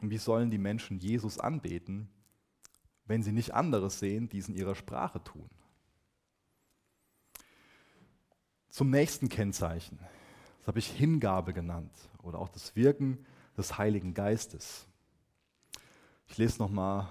[0.00, 2.08] Und wie sollen die Menschen Jesus anbeten,
[3.06, 5.48] wenn sie nicht anderes sehen, die es in ihrer Sprache tun?
[8.68, 9.98] Zum nächsten Kennzeichen.
[10.58, 13.24] Das habe ich Hingabe genannt oder auch das Wirken
[13.56, 14.86] des Heiligen Geistes.
[16.28, 17.08] Ich lese nochmal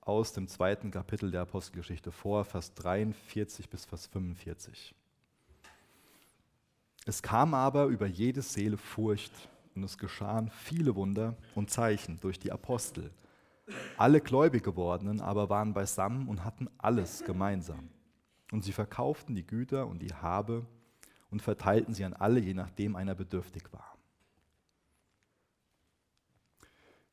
[0.00, 4.94] aus dem zweiten Kapitel der Apostelgeschichte vor, Vers 43 bis Vers 45.
[7.04, 9.32] Es kam aber über jede Seele Furcht
[9.74, 13.10] und es geschahen viele Wunder und Zeichen durch die Apostel.
[13.96, 17.90] Alle gläubig gewordenen aber waren beisammen und hatten alles gemeinsam.
[18.50, 20.64] Und sie verkauften die Güter und die Habe
[21.30, 23.97] und verteilten sie an alle, je nachdem einer bedürftig war.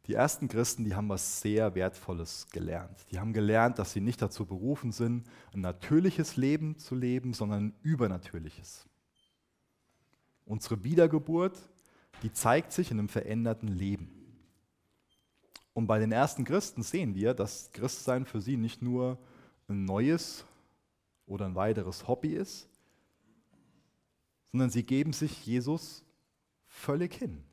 [0.07, 3.05] Die ersten Christen, die haben was sehr Wertvolles gelernt.
[3.11, 7.67] Die haben gelernt, dass sie nicht dazu berufen sind, ein natürliches Leben zu leben, sondern
[7.67, 8.87] ein übernatürliches.
[10.45, 11.57] Unsere Wiedergeburt,
[12.21, 14.11] die zeigt sich in einem veränderten Leben.
[15.73, 19.17] Und bei den ersten Christen sehen wir, dass Christsein für sie nicht nur
[19.67, 20.45] ein neues
[21.25, 22.69] oder ein weiteres Hobby ist,
[24.51, 26.05] sondern sie geben sich Jesus
[26.67, 27.43] völlig hin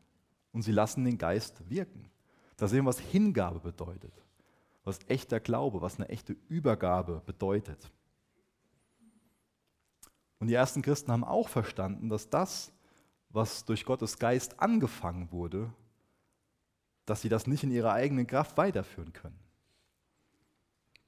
[0.52, 2.11] und sie lassen den Geist wirken.
[2.56, 4.12] Da sehen wir, was Hingabe bedeutet,
[4.84, 7.90] was echter Glaube, was eine echte Übergabe bedeutet.
[10.38, 12.72] Und die ersten Christen haben auch verstanden, dass das,
[13.30, 15.72] was durch Gottes Geist angefangen wurde,
[17.06, 19.38] dass sie das nicht in ihrer eigenen Kraft weiterführen können.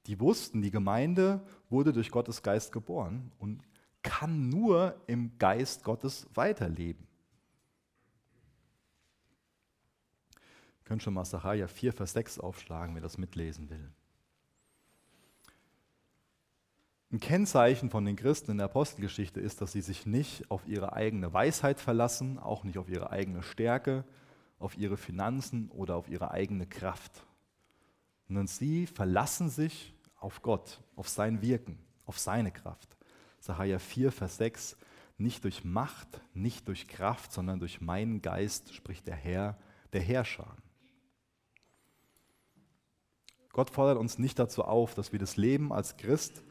[0.06, 3.62] Die wussten, die Gemeinde wurde durch Gottes Geist geboren und
[4.02, 7.06] kann nur im Geist Gottes weiterleben.
[10.84, 13.90] Könnt schon mal Sacharja 4, Vers 6 aufschlagen, wer das mitlesen will.
[17.10, 20.94] Ein Kennzeichen von den Christen in der Apostelgeschichte ist, dass sie sich nicht auf ihre
[20.94, 24.04] eigene Weisheit verlassen, auch nicht auf ihre eigene Stärke,
[24.58, 27.24] auf ihre Finanzen oder auf ihre eigene Kraft,
[28.26, 32.96] sondern sie verlassen sich auf Gott, auf sein Wirken, auf seine Kraft.
[33.38, 34.76] Sacharja 4, Vers 6,
[35.18, 39.56] nicht durch Macht, nicht durch Kraft, sondern durch meinen Geist, spricht der Herr,
[39.92, 40.56] der Herrscher.
[43.54, 46.42] Gott fordert uns nicht dazu auf, dass wir das Leben als Christ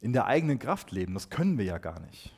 [0.00, 1.12] in der eigenen Kraft leben.
[1.12, 2.34] Das können wir ja gar nicht.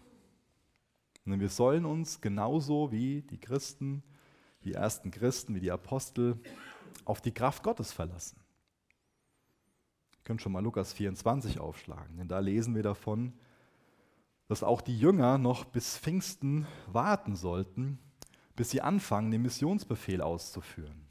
[1.23, 4.03] Sondern wir sollen uns genauso wie die Christen,
[4.64, 6.41] die ersten Christen, wie die Apostel,
[7.05, 8.41] auf die Kraft Gottes verlassen.
[10.12, 13.33] Ihr könnt schon mal Lukas 24 aufschlagen, denn da lesen wir davon,
[14.49, 18.01] dass auch die Jünger noch bis Pfingsten warten sollten,
[18.57, 21.08] bis sie anfangen, den Missionsbefehl auszuführen.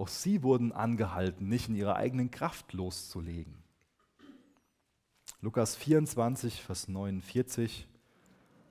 [0.00, 3.54] Auch sie wurden angehalten, nicht in ihrer eigenen Kraft loszulegen.
[5.42, 7.86] Lukas 24, Vers 49.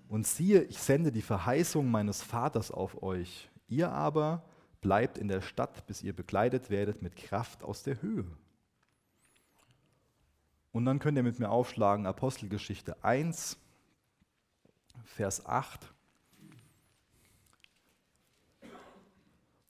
[0.08, 3.48] Und siehe, ich sende die Verheißung meines Vaters auf euch.
[3.68, 4.42] Ihr aber
[4.82, 8.26] bleibt in der Stadt, bis ihr begleitet werdet mit Kraft aus der Höhe.
[10.72, 13.56] Und dann könnt ihr mit mir aufschlagen Apostelgeschichte 1,
[15.04, 15.94] Vers 8.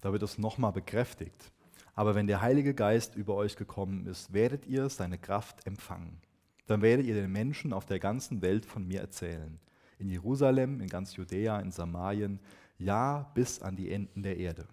[0.01, 1.51] Da wird es nochmal bekräftigt.
[1.95, 6.21] Aber wenn der Heilige Geist über euch gekommen ist, werdet ihr seine Kraft empfangen.
[6.65, 9.59] Dann werdet ihr den Menschen auf der ganzen Welt von mir erzählen.
[9.97, 12.39] In Jerusalem, in ganz Judäa, in Samarien,
[12.77, 14.67] ja bis an die Enden der Erde.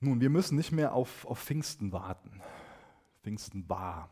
[0.00, 2.42] Nun, wir müssen nicht mehr auf, auf Pfingsten warten.
[3.22, 4.10] Pfingsten war.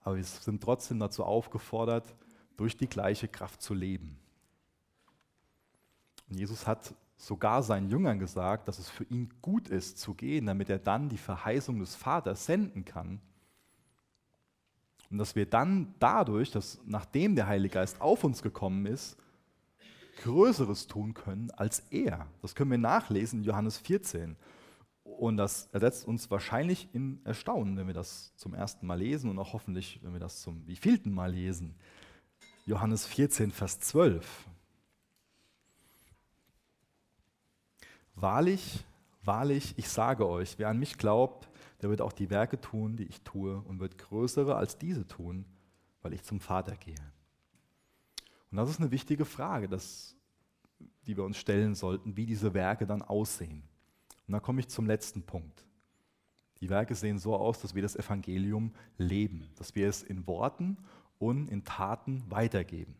[0.00, 2.14] Aber wir sind trotzdem dazu aufgefordert,
[2.56, 4.18] durch die gleiche Kraft zu leben.
[6.28, 10.46] Und Jesus hat sogar seinen Jüngern gesagt, dass es für ihn gut ist zu gehen,
[10.46, 13.20] damit er dann die Verheißung des Vaters senden kann.
[15.08, 19.16] Und dass wir dann dadurch, dass nachdem der Heilige Geist auf uns gekommen ist,
[20.22, 22.26] Größeres tun können als er.
[22.40, 24.36] Das können wir nachlesen in Johannes 14.
[25.04, 29.38] Und das ersetzt uns wahrscheinlich in Erstaunen, wenn wir das zum ersten Mal lesen und
[29.38, 31.76] auch hoffentlich, wenn wir das zum wievielten Mal lesen.
[32.66, 34.48] Johannes 14, Vers 12.
[38.14, 38.84] Wahrlich,
[39.22, 41.48] wahrlich, ich sage euch, wer an mich glaubt,
[41.80, 45.44] der wird auch die Werke tun, die ich tue, und wird größere als diese tun,
[46.02, 47.12] weil ich zum Vater gehe.
[48.50, 50.14] Und das ist eine wichtige Frage, das,
[51.06, 53.62] die wir uns stellen sollten, wie diese Werke dann aussehen.
[54.26, 55.64] Und dann komme ich zum letzten Punkt.
[56.60, 60.76] Die Werke sehen so aus, dass wir das Evangelium leben, dass wir es in Worten
[61.18, 62.94] und in Taten weitergeben.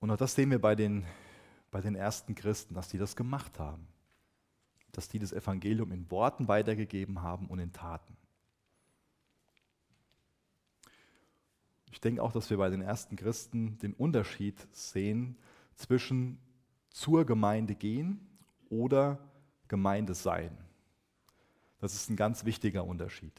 [0.00, 1.04] Und auch das sehen wir bei den,
[1.70, 3.86] bei den ersten Christen, dass die das gemacht haben.
[4.92, 8.16] Dass die das Evangelium in Worten weitergegeben haben und in Taten.
[11.90, 15.36] Ich denke auch, dass wir bei den ersten Christen den Unterschied sehen
[15.74, 16.38] zwischen
[16.90, 18.26] zur Gemeinde gehen
[18.70, 19.18] oder
[19.68, 20.56] Gemeinde sein.
[21.80, 23.32] Das ist ein ganz wichtiger Unterschied.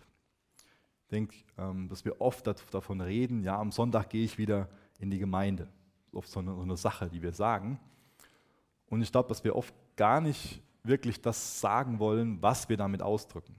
[1.04, 5.10] Ich denke, ähm, dass wir oft davon reden, ja, am Sonntag gehe ich wieder in
[5.10, 5.68] die Gemeinde.
[6.12, 7.80] Oft so eine, so eine Sache, die wir sagen.
[8.89, 13.02] Und ich glaube, dass wir oft gar nicht wirklich das sagen wollen, was wir damit
[13.02, 13.56] ausdrücken.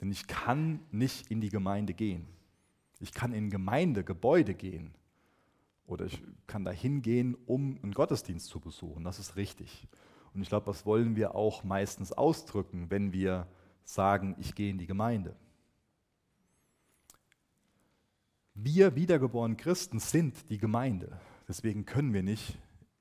[0.00, 2.26] Denn ich kann nicht in die Gemeinde gehen.
[3.00, 4.94] Ich kann in Gemeindegebäude gehen.
[5.86, 9.04] Oder ich kann da hingehen, um einen Gottesdienst zu besuchen.
[9.04, 9.86] Das ist richtig.
[10.34, 13.46] Und ich glaube, das wollen wir auch meistens ausdrücken, wenn wir
[13.84, 15.36] sagen, ich gehe in die Gemeinde.
[18.54, 21.20] Wir wiedergeborenen Christen sind die Gemeinde.
[21.46, 22.58] Deswegen können wir nicht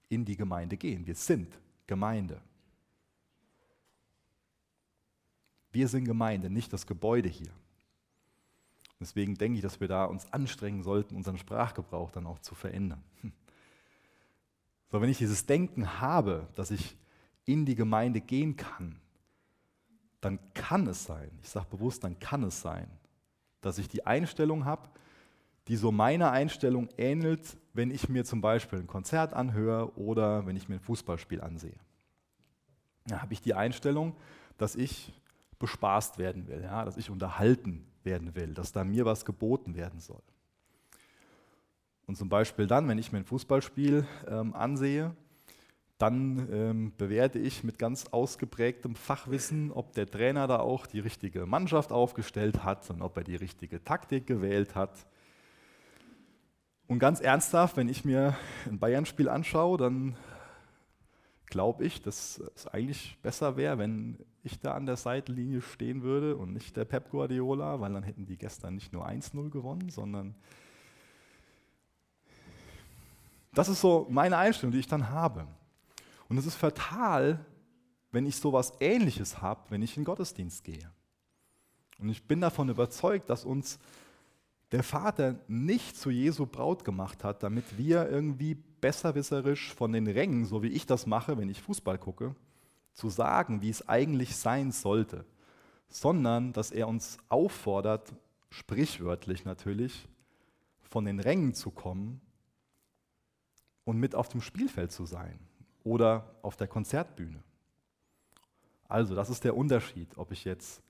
[0.10, 1.06] in die Gemeinde gehen.
[1.06, 2.42] Wir sind Gemeinde.
[5.72, 7.52] Wir sind Gemeinde, nicht das Gebäude hier.
[9.00, 13.04] Deswegen denke ich, dass wir da uns anstrengen sollten, unseren Sprachgebrauch dann auch zu verändern.
[14.92, 16.96] So, wenn ich dieses Denken habe, dass ich
[17.44, 19.00] in die Gemeinde gehen kann,
[20.22, 22.90] dann kann es sein, ich sage bewusst, dann kann es sein,
[23.62, 24.90] dass ich die Einstellung habe,
[25.68, 30.56] die so meiner Einstellung ähnelt, wenn ich mir zum Beispiel ein Konzert anhöre oder wenn
[30.56, 31.78] ich mir ein Fußballspiel ansehe.
[33.08, 34.16] Da habe ich die Einstellung,
[34.58, 35.12] dass ich
[35.60, 40.00] bespaßt werden will, ja, dass ich unterhalten werden will, dass da mir was geboten werden
[40.00, 40.22] soll.
[42.08, 45.16] Und zum Beispiel dann, wenn ich mir ein Fußballspiel ähm, ansehe,
[45.98, 51.46] dann ähm, bewerte ich mit ganz ausgeprägtem Fachwissen, ob der Trainer da auch die richtige
[51.46, 55.08] Mannschaft aufgestellt hat und ob er die richtige Taktik gewählt hat.
[56.88, 60.16] Und ganz ernsthaft, wenn ich mir ein Bayern-Spiel anschaue, dann
[61.48, 66.36] glaube ich, dass es eigentlich besser wäre, wenn ich da an der Seitenlinie stehen würde
[66.36, 70.36] und nicht der Pep Guardiola, weil dann hätten die gestern nicht nur 1-0 gewonnen, sondern
[73.54, 75.48] das ist so meine Einstellung, die ich dann habe.
[76.30, 77.44] Und es ist fatal,
[78.12, 80.92] wenn ich sowas Ähnliches habe, wenn ich in den Gottesdienst gehe.
[81.98, 83.80] Und ich bin davon überzeugt, dass uns
[84.72, 90.46] der Vater nicht zu Jesu Braut gemacht hat, damit wir irgendwie besserwisserisch von den Rängen,
[90.46, 92.36] so wie ich das mache, wenn ich Fußball gucke,
[92.94, 95.26] zu sagen, wie es eigentlich sein sollte,
[95.88, 98.14] sondern dass er uns auffordert,
[98.50, 100.08] sprichwörtlich natürlich,
[100.82, 102.22] von den Rängen zu kommen
[103.84, 105.40] und mit auf dem Spielfeld zu sein
[105.84, 107.44] oder auf der Konzertbühne.
[108.88, 110.82] Also, das ist der Unterschied, ob ich jetzt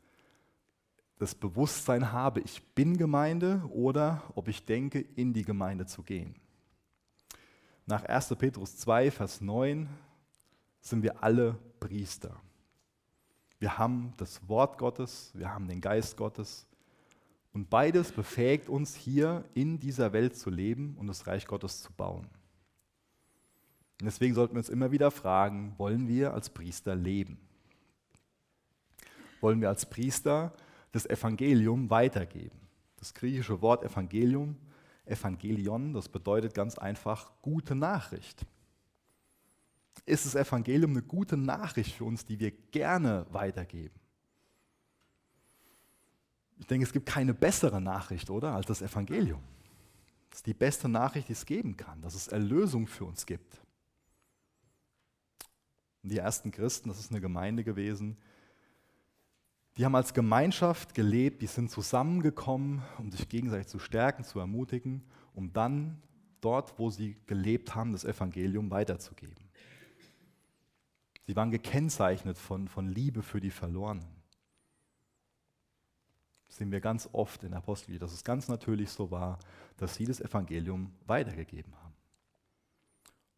[1.18, 6.36] das Bewusstsein habe, ich bin Gemeinde oder ob ich denke, in die Gemeinde zu gehen.
[7.86, 8.36] Nach 1.
[8.36, 9.88] Petrus 2, Vers 9
[10.82, 12.36] sind wir alle Priester.
[13.60, 16.68] Wir haben das Wort Gottes, wir haben den Geist Gottes
[17.54, 21.94] und beides befähigt uns hier in dieser Welt zu leben und das Reich Gottes zu
[21.94, 22.28] bauen.
[24.02, 27.38] Und deswegen sollten wir uns immer wieder fragen, wollen wir als Priester leben?
[29.40, 30.54] Wollen wir als Priester
[30.96, 32.58] das Evangelium weitergeben?
[32.96, 34.56] Das griechische Wort Evangelium,
[35.06, 38.46] Evangelion, das bedeutet ganz einfach gute Nachricht.
[40.06, 44.00] Ist das Evangelium eine gute Nachricht für uns, die wir gerne weitergeben?
[46.58, 49.44] Ich denke, es gibt keine bessere Nachricht, oder, als das Evangelium.
[50.30, 53.60] Das ist die beste Nachricht, die es geben kann, dass es Erlösung für uns gibt.
[56.04, 58.18] Die ersten Christen, das ist eine Gemeinde gewesen,
[59.78, 65.04] die haben als Gemeinschaft gelebt, die sind zusammengekommen, um sich gegenseitig zu stärken, zu ermutigen,
[65.34, 66.02] um dann
[66.40, 69.46] dort, wo sie gelebt haben, das Evangelium weiterzugeben.
[71.28, 74.06] Sie waren gekennzeichnet von, von Liebe für die Verlorenen.
[76.48, 79.40] Das sehen wir ganz oft in der dass es ganz natürlich so war,
[79.76, 81.94] dass sie das Evangelium weitergegeben haben.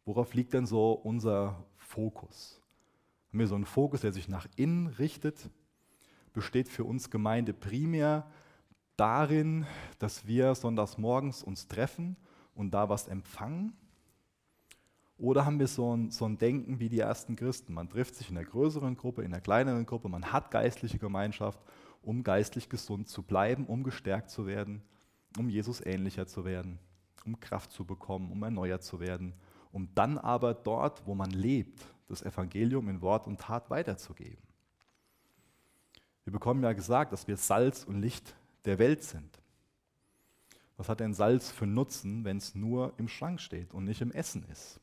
[0.04, 2.60] Worauf liegt denn so unser Fokus?
[3.28, 5.50] Haben wir so einen Fokus, der sich nach innen richtet,
[6.32, 8.26] besteht für uns Gemeinde primär
[8.96, 9.66] darin,
[9.98, 12.16] dass wir sonntags morgens uns treffen
[12.54, 13.72] und da was empfangen?
[15.16, 17.74] Oder haben wir so ein, so ein Denken wie die ersten Christen?
[17.74, 21.60] Man trifft sich in der größeren Gruppe, in der kleineren Gruppe, man hat geistliche Gemeinschaft,
[22.02, 24.82] um geistlich gesund zu bleiben, um gestärkt zu werden,
[25.36, 26.78] um Jesus ähnlicher zu werden,
[27.24, 29.34] um Kraft zu bekommen, um erneuert zu werden,
[29.72, 34.47] um dann aber dort, wo man lebt, das Evangelium in Wort und Tat weiterzugeben.
[36.28, 38.34] Wir bekommen ja gesagt, dass wir Salz und Licht
[38.66, 39.40] der Welt sind.
[40.76, 44.12] Was hat denn Salz für Nutzen, wenn es nur im Schrank steht und nicht im
[44.12, 44.78] Essen ist?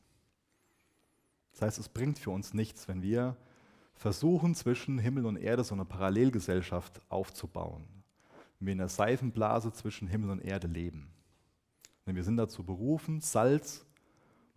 [1.52, 3.36] Das heißt, es bringt für uns nichts, wenn wir
[3.94, 7.84] versuchen, zwischen Himmel und Erde so eine Parallelgesellschaft aufzubauen.
[8.58, 11.06] Wenn wir in der Seifenblase zwischen Himmel und Erde leben.
[12.08, 13.86] Denn wir sind dazu berufen, Salz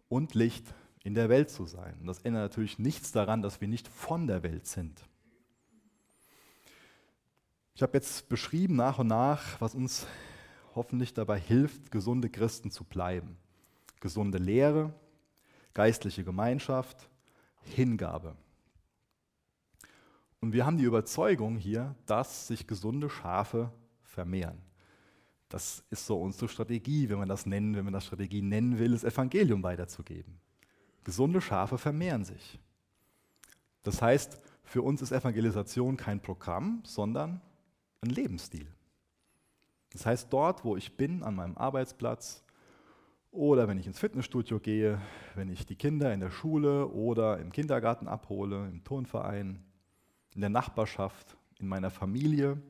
[0.07, 0.73] und Licht
[1.03, 1.99] in der Welt zu sein.
[1.99, 5.07] Und das ändert natürlich nichts daran, dass wir nicht von der Welt sind.
[7.79, 10.05] Ich habe jetzt beschrieben nach und nach, was uns
[10.75, 13.37] hoffentlich dabei hilft, gesunde Christen zu bleiben.
[14.01, 14.93] Gesunde Lehre,
[15.73, 17.09] geistliche Gemeinschaft,
[17.61, 18.35] Hingabe.
[20.41, 23.71] Und wir haben die Überzeugung hier, dass sich gesunde Schafe
[24.03, 24.61] vermehren.
[25.47, 28.91] Das ist so unsere Strategie, wenn man das nennen, wenn man das Strategie nennen will,
[28.91, 30.37] das Evangelium weiterzugeben.
[31.05, 32.59] Gesunde Schafe vermehren sich.
[33.83, 37.39] Das heißt, für uns ist Evangelisation kein Programm, sondern
[38.01, 38.67] ein Lebensstil.
[39.91, 42.43] Das heißt, dort, wo ich bin, an meinem Arbeitsplatz
[43.31, 45.01] oder wenn ich ins Fitnessstudio gehe,
[45.35, 49.63] wenn ich die Kinder in der Schule oder im Kindergarten abhole, im Turnverein,
[50.33, 52.61] in der Nachbarschaft, in meiner Familie,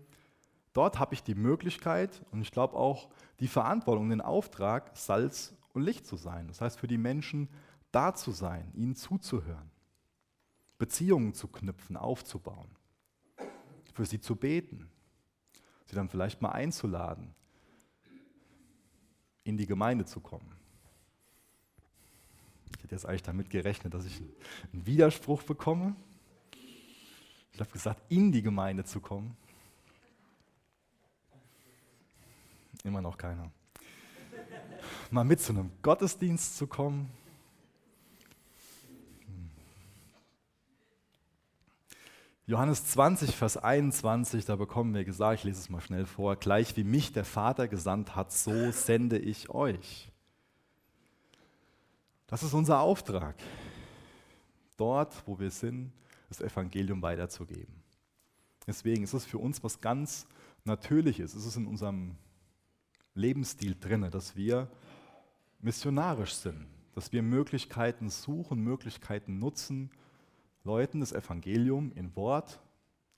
[0.74, 3.10] dort habe ich die Möglichkeit und ich glaube auch
[3.40, 6.48] die Verantwortung, den Auftrag, Salz und Licht zu sein.
[6.48, 7.50] Das heißt, für die Menschen
[7.92, 9.72] da zu sein, ihnen zuzuhören,
[10.78, 12.70] Beziehungen zu knüpfen, aufzubauen,
[13.94, 14.90] für sie zu beten,
[15.90, 17.34] sie dann vielleicht mal einzuladen,
[19.44, 20.52] in die Gemeinde zu kommen.
[22.78, 24.22] Ich hätte jetzt eigentlich damit gerechnet, dass ich
[24.72, 25.96] einen Widerspruch bekomme.
[27.52, 29.36] Ich habe gesagt, in die Gemeinde zu kommen.
[32.84, 33.52] Immer noch keiner.
[35.12, 37.10] Mal mit zu einem Gottesdienst zu kommen.
[42.50, 46.76] Johannes 20, Vers 21, da bekommen wir gesagt, ich lese es mal schnell vor, gleich
[46.76, 50.12] wie mich der Vater gesandt hat, so sende ich euch.
[52.26, 53.36] Das ist unser Auftrag,
[54.78, 55.92] dort, wo wir sind,
[56.28, 57.84] das Evangelium weiterzugeben.
[58.66, 60.26] Deswegen ist es für uns was ganz
[60.64, 62.16] Natürliches, es ist in unserem
[63.14, 64.72] Lebensstil drin, dass wir
[65.60, 69.92] missionarisch sind, dass wir Möglichkeiten suchen, Möglichkeiten nutzen,
[70.70, 72.60] Leuten das Evangelium in Wort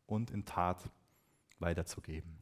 [0.05, 0.89] und in Tat
[1.59, 2.37] weiterzugeben.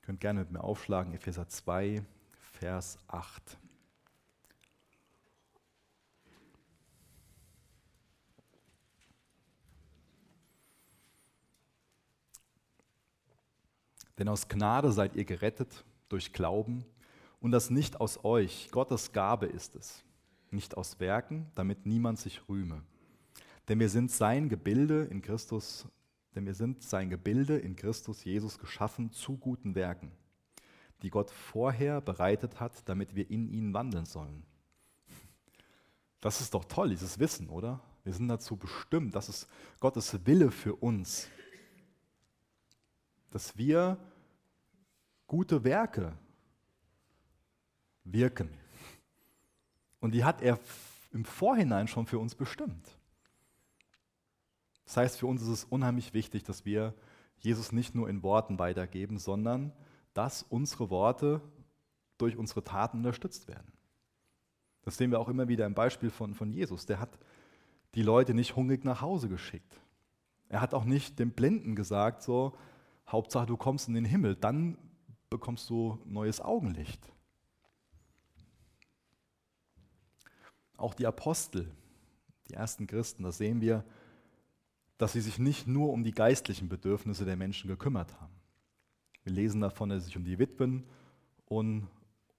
[0.00, 2.02] Ihr könnt gerne mit mir aufschlagen, Epheser 2,
[2.52, 3.58] Vers 8.
[14.16, 16.86] Denn aus Gnade seid ihr gerettet durch Glauben
[17.40, 20.02] und das nicht aus euch, Gottes Gabe ist es
[20.52, 22.82] nicht aus Werken, damit niemand sich rühme.
[23.68, 25.86] Denn wir sind sein Gebilde in Christus,
[26.34, 30.12] denn wir sind sein Gebilde in Christus Jesus geschaffen zu guten Werken,
[31.02, 34.44] die Gott vorher bereitet hat, damit wir in ihnen wandeln sollen.
[36.20, 37.80] Das ist doch toll, dieses Wissen, oder?
[38.04, 39.48] Wir sind dazu bestimmt, das ist
[39.80, 41.28] Gottes Wille für uns,
[43.30, 43.96] dass wir
[45.26, 46.16] gute Werke
[48.04, 48.61] wirken.
[50.02, 50.58] Und die hat er
[51.12, 52.98] im Vorhinein schon für uns bestimmt.
[54.84, 56.92] Das heißt, für uns ist es unheimlich wichtig, dass wir
[57.38, 59.72] Jesus nicht nur in Worten weitergeben, sondern
[60.12, 61.40] dass unsere Worte
[62.18, 63.72] durch unsere Taten unterstützt werden.
[64.82, 66.84] Das sehen wir auch immer wieder im Beispiel von, von Jesus.
[66.84, 67.16] Der hat
[67.94, 69.80] die Leute nicht hungrig nach Hause geschickt.
[70.48, 72.56] Er hat auch nicht dem Blinden gesagt, so,
[73.06, 74.76] Hauptsache du kommst in den Himmel, dann
[75.30, 77.11] bekommst du neues Augenlicht.
[80.82, 81.70] Auch die Apostel,
[82.48, 83.84] die ersten Christen, da sehen wir,
[84.98, 88.34] dass sie sich nicht nur um die geistlichen Bedürfnisse der Menschen gekümmert haben.
[89.22, 90.84] Wir lesen davon, dass sie sich um die Witwen
[91.46, 91.86] und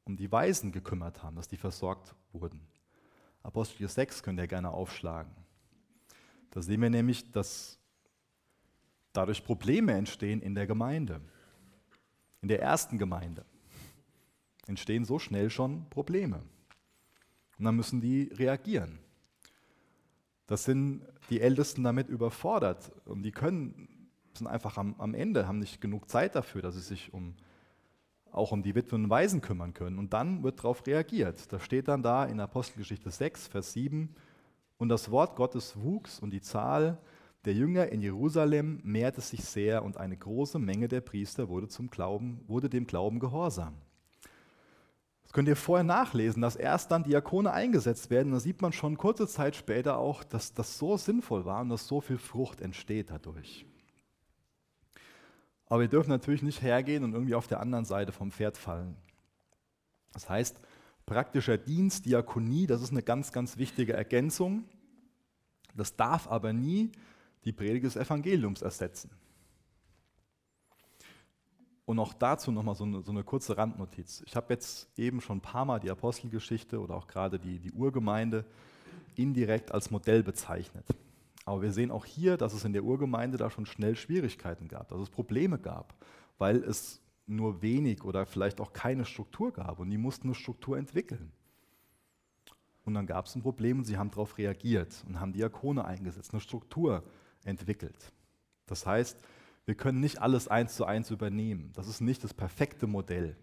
[0.03, 2.59] um die Waisen gekümmert haben, dass die versorgt wurden.
[3.43, 5.31] Apostel 6 könnt ihr gerne aufschlagen.
[6.49, 7.79] Da sehen wir nämlich, dass
[9.13, 11.21] dadurch Probleme entstehen in der Gemeinde.
[12.41, 13.45] In der ersten Gemeinde
[14.67, 16.43] entstehen so schnell schon Probleme.
[17.63, 18.99] Und dann müssen die reagieren.
[20.47, 25.59] Das sind die Ältesten damit überfordert und die können, sind einfach am, am Ende, haben
[25.59, 27.35] nicht genug Zeit dafür, dass sie sich um,
[28.33, 29.97] auch um die Witwen und Waisen kümmern können.
[29.97, 31.53] Und dann wird darauf reagiert.
[31.53, 34.13] Da steht dann da in Apostelgeschichte 6, Vers 7,
[34.77, 36.97] und das Wort Gottes wuchs und die Zahl
[37.45, 41.89] der Jünger in Jerusalem mehrte sich sehr und eine große Menge der Priester wurde, zum
[41.89, 43.75] Glauben, wurde dem Glauben gehorsam.
[45.33, 48.31] Könnt ihr vorher nachlesen, dass erst dann Diakone eingesetzt werden.
[48.31, 51.87] Da sieht man schon kurze Zeit später auch, dass das so sinnvoll war und dass
[51.87, 53.65] so viel Frucht entsteht dadurch.
[55.65, 58.95] Aber wir dürfen natürlich nicht hergehen und irgendwie auf der anderen Seite vom Pferd fallen.
[60.13, 60.59] Das heißt,
[61.07, 64.65] praktischer Dienst, Diakonie, das ist eine ganz, ganz wichtige Ergänzung.
[65.75, 66.91] Das darf aber nie
[67.43, 69.09] die Predigt des Evangeliums ersetzen.
[71.85, 74.23] Und auch dazu nochmal so eine, so eine kurze Randnotiz.
[74.25, 77.71] Ich habe jetzt eben schon ein paar Mal die Apostelgeschichte oder auch gerade die, die
[77.71, 78.45] Urgemeinde
[79.15, 80.85] indirekt als Modell bezeichnet.
[81.45, 84.87] Aber wir sehen auch hier, dass es in der Urgemeinde da schon schnell Schwierigkeiten gab,
[84.87, 85.93] dass es Probleme gab,
[86.37, 90.77] weil es nur wenig oder vielleicht auch keine Struktur gab und die mussten eine Struktur
[90.77, 91.31] entwickeln.
[92.85, 96.33] Und dann gab es ein Problem und sie haben darauf reagiert und haben Diakone eingesetzt,
[96.33, 97.03] eine Struktur
[97.45, 98.11] entwickelt.
[98.65, 99.17] Das heißt,
[99.65, 101.71] wir können nicht alles eins zu eins übernehmen.
[101.73, 103.37] Das ist nicht das perfekte Modell.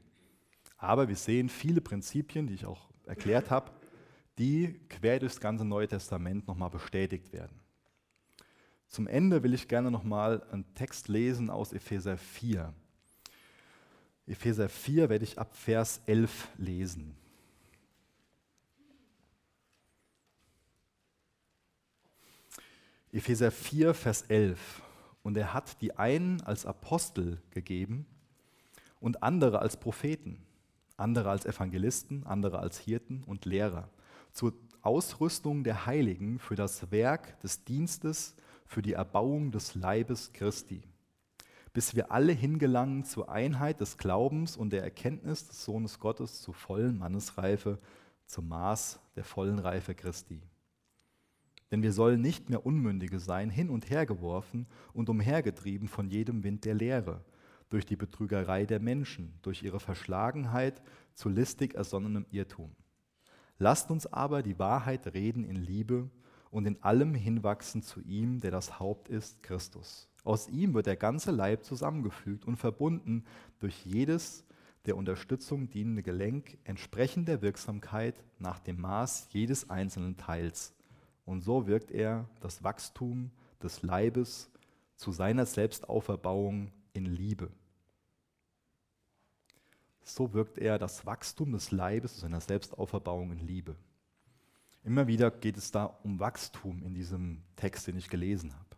[0.76, 3.70] Aber wir sehen viele Prinzipien, die ich auch erklärt habe,
[4.38, 7.58] die quer durchs ganze Neue Testament nochmal bestätigt werden.
[8.88, 12.74] Zum Ende will ich gerne nochmal einen Text lesen aus Epheser 4.
[14.26, 17.16] Epheser 4 werde ich ab Vers 11 lesen.
[23.12, 24.82] Epheser 4, Vers 11.
[25.22, 28.06] Und er hat die einen als Apostel gegeben
[29.00, 30.42] und andere als Propheten,
[30.96, 33.88] andere als Evangelisten, andere als Hirten und Lehrer,
[34.32, 40.82] zur Ausrüstung der Heiligen für das Werk des Dienstes, für die Erbauung des Leibes Christi,
[41.72, 46.54] bis wir alle hingelangen zur Einheit des Glaubens und der Erkenntnis des Sohnes Gottes, zur
[46.54, 47.78] vollen Mannesreife,
[48.26, 50.40] zum Maß der vollen Reife Christi
[51.70, 56.42] denn wir sollen nicht mehr Unmündige sein, hin und her geworfen und umhergetrieben von jedem
[56.42, 57.24] Wind der Lehre,
[57.68, 60.82] durch die Betrügerei der Menschen, durch ihre Verschlagenheit
[61.14, 62.74] zu listig ersonnenem Irrtum.
[63.58, 66.10] Lasst uns aber die Wahrheit reden in Liebe
[66.50, 70.08] und in allem hinwachsen zu ihm, der das Haupt ist, Christus.
[70.24, 73.24] Aus ihm wird der ganze Leib zusammengefügt und verbunden
[73.60, 74.44] durch jedes
[74.86, 80.74] der Unterstützung dienende Gelenk entsprechend der Wirksamkeit nach dem Maß jedes einzelnen Teils
[81.30, 83.30] und so wirkt er das Wachstum
[83.62, 84.50] des Leibes
[84.96, 87.52] zu seiner Selbstauferbauung in Liebe.
[90.02, 93.76] So wirkt er das Wachstum des Leibes zu seiner Selbstauferbauung in Liebe.
[94.82, 98.76] Immer wieder geht es da um Wachstum in diesem Text, den ich gelesen habe.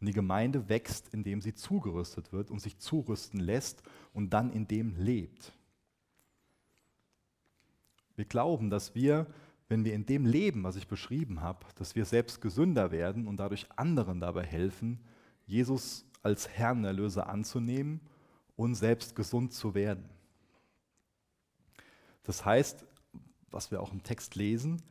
[0.00, 3.82] Und die Gemeinde wächst, indem sie zugerüstet wird und sich zurüsten lässt
[4.14, 5.52] und dann in dem lebt.
[8.16, 9.26] Wir glauben, dass wir
[9.70, 13.36] wenn wir in dem Leben, was ich beschrieben habe, dass wir selbst gesünder werden und
[13.36, 14.98] dadurch anderen dabei helfen,
[15.46, 18.00] Jesus als Herrn Erlöser anzunehmen
[18.56, 20.04] und selbst gesund zu werden.
[22.24, 22.84] Das heißt,
[23.52, 24.82] was wir auch im Text lesen,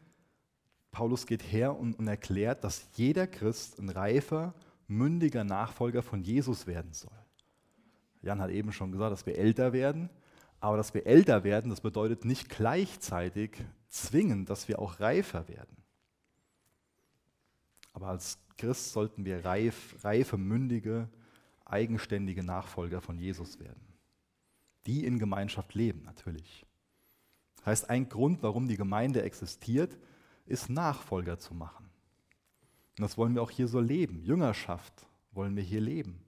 [0.92, 4.54] Paulus geht her und, und erklärt, dass jeder Christ ein reifer,
[4.88, 7.12] mündiger Nachfolger von Jesus werden soll.
[8.22, 10.10] Jan hat eben schon gesagt, dass wir älter werden,
[10.62, 15.78] aber dass wir älter werden, das bedeutet nicht gleichzeitig zwingend, dass wir auch reifer werden.
[17.94, 21.10] Aber als Christ sollten wir reif, reife, mündige,
[21.66, 23.82] eigenständige Nachfolger von Jesus werden.
[24.86, 26.66] Die in Gemeinschaft leben, natürlich.
[27.58, 29.98] Das heißt, ein Grund, warum die Gemeinde existiert,
[30.46, 31.90] ist Nachfolger zu machen.
[32.98, 34.24] Und das wollen wir auch hier so leben.
[34.24, 36.22] Jüngerschaft wollen wir hier leben.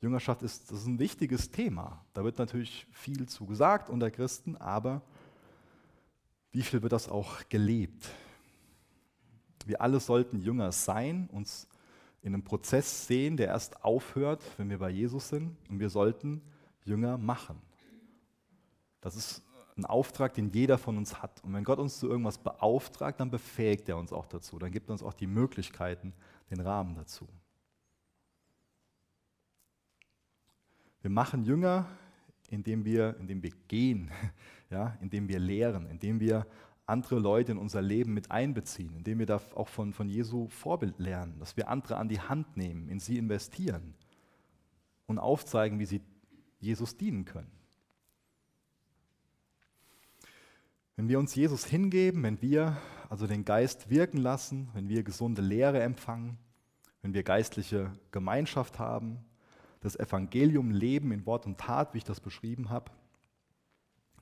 [0.00, 2.04] Jüngerschaft ist, das ist ein wichtiges Thema.
[2.12, 5.02] Da wird natürlich viel zu gesagt unter Christen, aber
[6.56, 8.08] wie viel wird das auch gelebt?
[9.66, 11.68] Wir alle sollten Jünger sein, uns
[12.22, 15.54] in einem Prozess sehen, der erst aufhört, wenn wir bei Jesus sind.
[15.68, 16.40] Und wir sollten
[16.82, 17.60] Jünger machen.
[19.02, 19.42] Das ist
[19.76, 21.44] ein Auftrag, den jeder von uns hat.
[21.44, 24.58] Und wenn Gott uns zu irgendwas beauftragt, dann befähigt er uns auch dazu.
[24.58, 26.14] Dann gibt er uns auch die Möglichkeiten,
[26.50, 27.28] den Rahmen dazu.
[31.02, 31.86] Wir machen Jünger,
[32.50, 34.10] indem wir, indem wir gehen,
[34.70, 36.46] ja, indem wir lehren, indem wir
[36.86, 40.98] andere Leute in unser Leben mit einbeziehen, indem wir da auch von, von Jesu Vorbild
[40.98, 43.94] lernen, dass wir andere an die Hand nehmen, in sie investieren
[45.06, 46.00] und aufzeigen, wie sie
[46.60, 47.50] Jesus dienen können.
[50.94, 52.76] Wenn wir uns Jesus hingeben, wenn wir
[53.08, 56.38] also den Geist wirken lassen, wenn wir gesunde Lehre empfangen,
[57.02, 59.18] wenn wir geistliche Gemeinschaft haben,
[59.86, 62.90] das Evangelium leben in Wort und Tat, wie ich das beschrieben habe,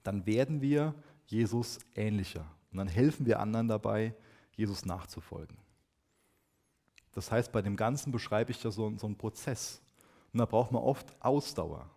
[0.03, 0.95] dann werden wir
[1.27, 2.47] Jesus ähnlicher.
[2.71, 4.15] Und dann helfen wir anderen dabei,
[4.53, 5.57] Jesus nachzufolgen.
[7.13, 9.81] Das heißt, bei dem Ganzen beschreibe ich ja so, so einen Prozess.
[10.33, 11.89] Und da braucht man oft Ausdauer.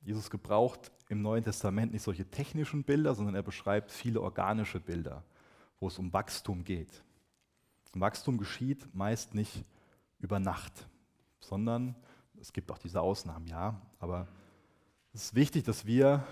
[0.00, 5.24] Jesus gebraucht im Neuen Testament nicht solche technischen Bilder, sondern er beschreibt viele organische Bilder,
[5.78, 7.02] wo es um Wachstum geht.
[7.92, 9.64] Wachstum geschieht meist nicht
[10.18, 10.86] über Nacht,
[11.46, 11.94] sondern
[12.40, 14.28] es gibt auch diese Ausnahmen, ja, aber
[15.12, 16.24] es ist wichtig, dass wir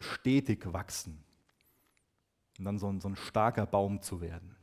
[0.00, 1.22] stetig wachsen
[2.58, 4.54] und dann so ein, so ein starker Baum zu werden.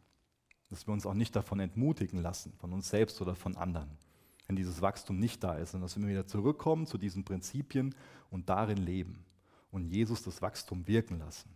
[0.70, 3.90] Dass wir uns auch nicht davon entmutigen lassen, von uns selbst oder von anderen,
[4.48, 7.94] wenn dieses Wachstum nicht da ist, sondern dass wir wieder zurückkommen zu diesen Prinzipien
[8.30, 9.26] und darin leben
[9.72, 11.50] und Jesus das Wachstum wirken lassen.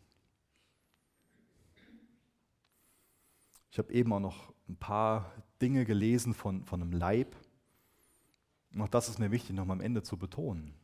[3.71, 5.31] Ich habe eben auch noch ein paar
[5.61, 7.35] Dinge gelesen von, von einem Leib.
[8.75, 10.75] Und auch das ist mir wichtig, noch mal am Ende zu betonen.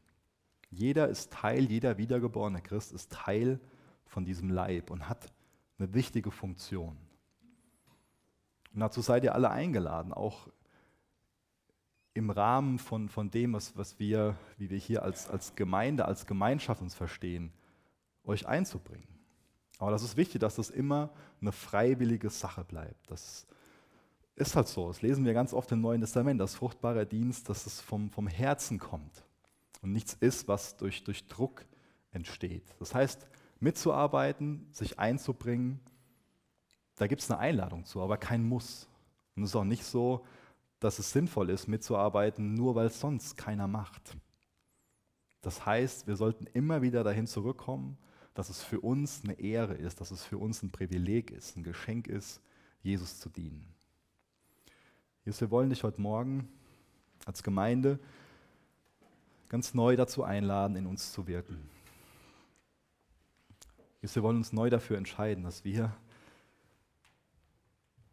[0.69, 3.59] Jeder ist Teil, jeder wiedergeborene Christ ist Teil
[4.05, 5.31] von diesem Leib und hat
[5.77, 6.97] eine wichtige Funktion.
[8.73, 10.47] Und dazu seid ihr alle eingeladen, auch
[12.13, 16.25] im Rahmen von, von dem, was, was wir, wie wir hier als, als Gemeinde, als
[16.25, 17.51] Gemeinschaft uns verstehen,
[18.23, 19.07] euch einzubringen.
[19.79, 21.09] Aber das ist wichtig, dass das immer
[21.41, 23.11] eine freiwillige Sache bleibt.
[23.11, 23.47] Das
[24.35, 24.87] ist halt so.
[24.87, 28.27] Das lesen wir ganz oft im Neuen Testament, dass fruchtbarer Dienst, dass es vom, vom
[28.27, 29.23] Herzen kommt
[29.81, 31.65] und nichts ist, was durch, durch Druck
[32.11, 32.63] entsteht.
[32.79, 33.27] Das heißt,
[33.59, 35.79] mitzuarbeiten, sich einzubringen,
[36.95, 38.87] da gibt es eine Einladung zu, aber kein Muss.
[39.35, 40.25] Und es ist auch nicht so,
[40.79, 44.17] dass es sinnvoll ist, mitzuarbeiten, nur weil es sonst keiner macht.
[45.41, 47.97] Das heißt, wir sollten immer wieder dahin zurückkommen,
[48.33, 51.63] dass es für uns eine Ehre ist, dass es für uns ein Privileg ist, ein
[51.63, 52.41] Geschenk ist,
[52.81, 53.73] Jesus zu dienen.
[55.23, 56.49] Jesus, wir wollen dich heute Morgen
[57.25, 57.99] als Gemeinde
[59.49, 61.69] ganz neu dazu einladen, in uns zu wirken.
[64.01, 65.95] Jesus, wir wollen uns neu dafür entscheiden, dass wir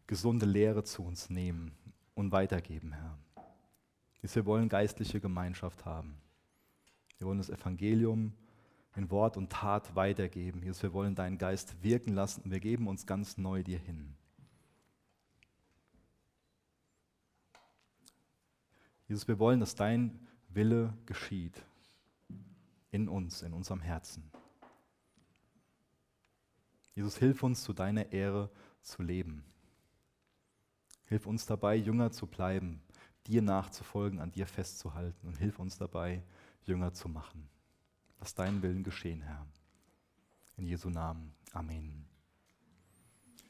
[0.05, 1.71] gesunde Lehre zu uns nehmen
[2.13, 3.17] und weitergeben, Herr.
[4.21, 6.15] Jesus, wir wollen geistliche Gemeinschaft haben.
[7.17, 8.33] Wir wollen das Evangelium
[8.95, 10.61] in Wort und Tat weitergeben.
[10.61, 14.13] Jesus, wir wollen deinen Geist wirken lassen und wir geben uns ganz neu dir hin.
[19.09, 21.65] Jesus, wir wollen, dass dein Wille geschieht
[22.91, 24.23] in uns, in unserem Herzen.
[26.93, 28.51] Jesus, hilf uns zu deiner Ehre
[28.81, 29.43] zu leben.
[31.05, 32.81] Hilf uns dabei, Jünger zu bleiben,
[33.25, 36.21] dir nachzufolgen, an dir festzuhalten und hilf uns dabei,
[36.65, 37.49] Jünger zu machen.
[38.19, 39.47] Lass deinen Willen geschehen, Herr.
[40.57, 41.33] In Jesu Namen.
[41.51, 42.08] Amen.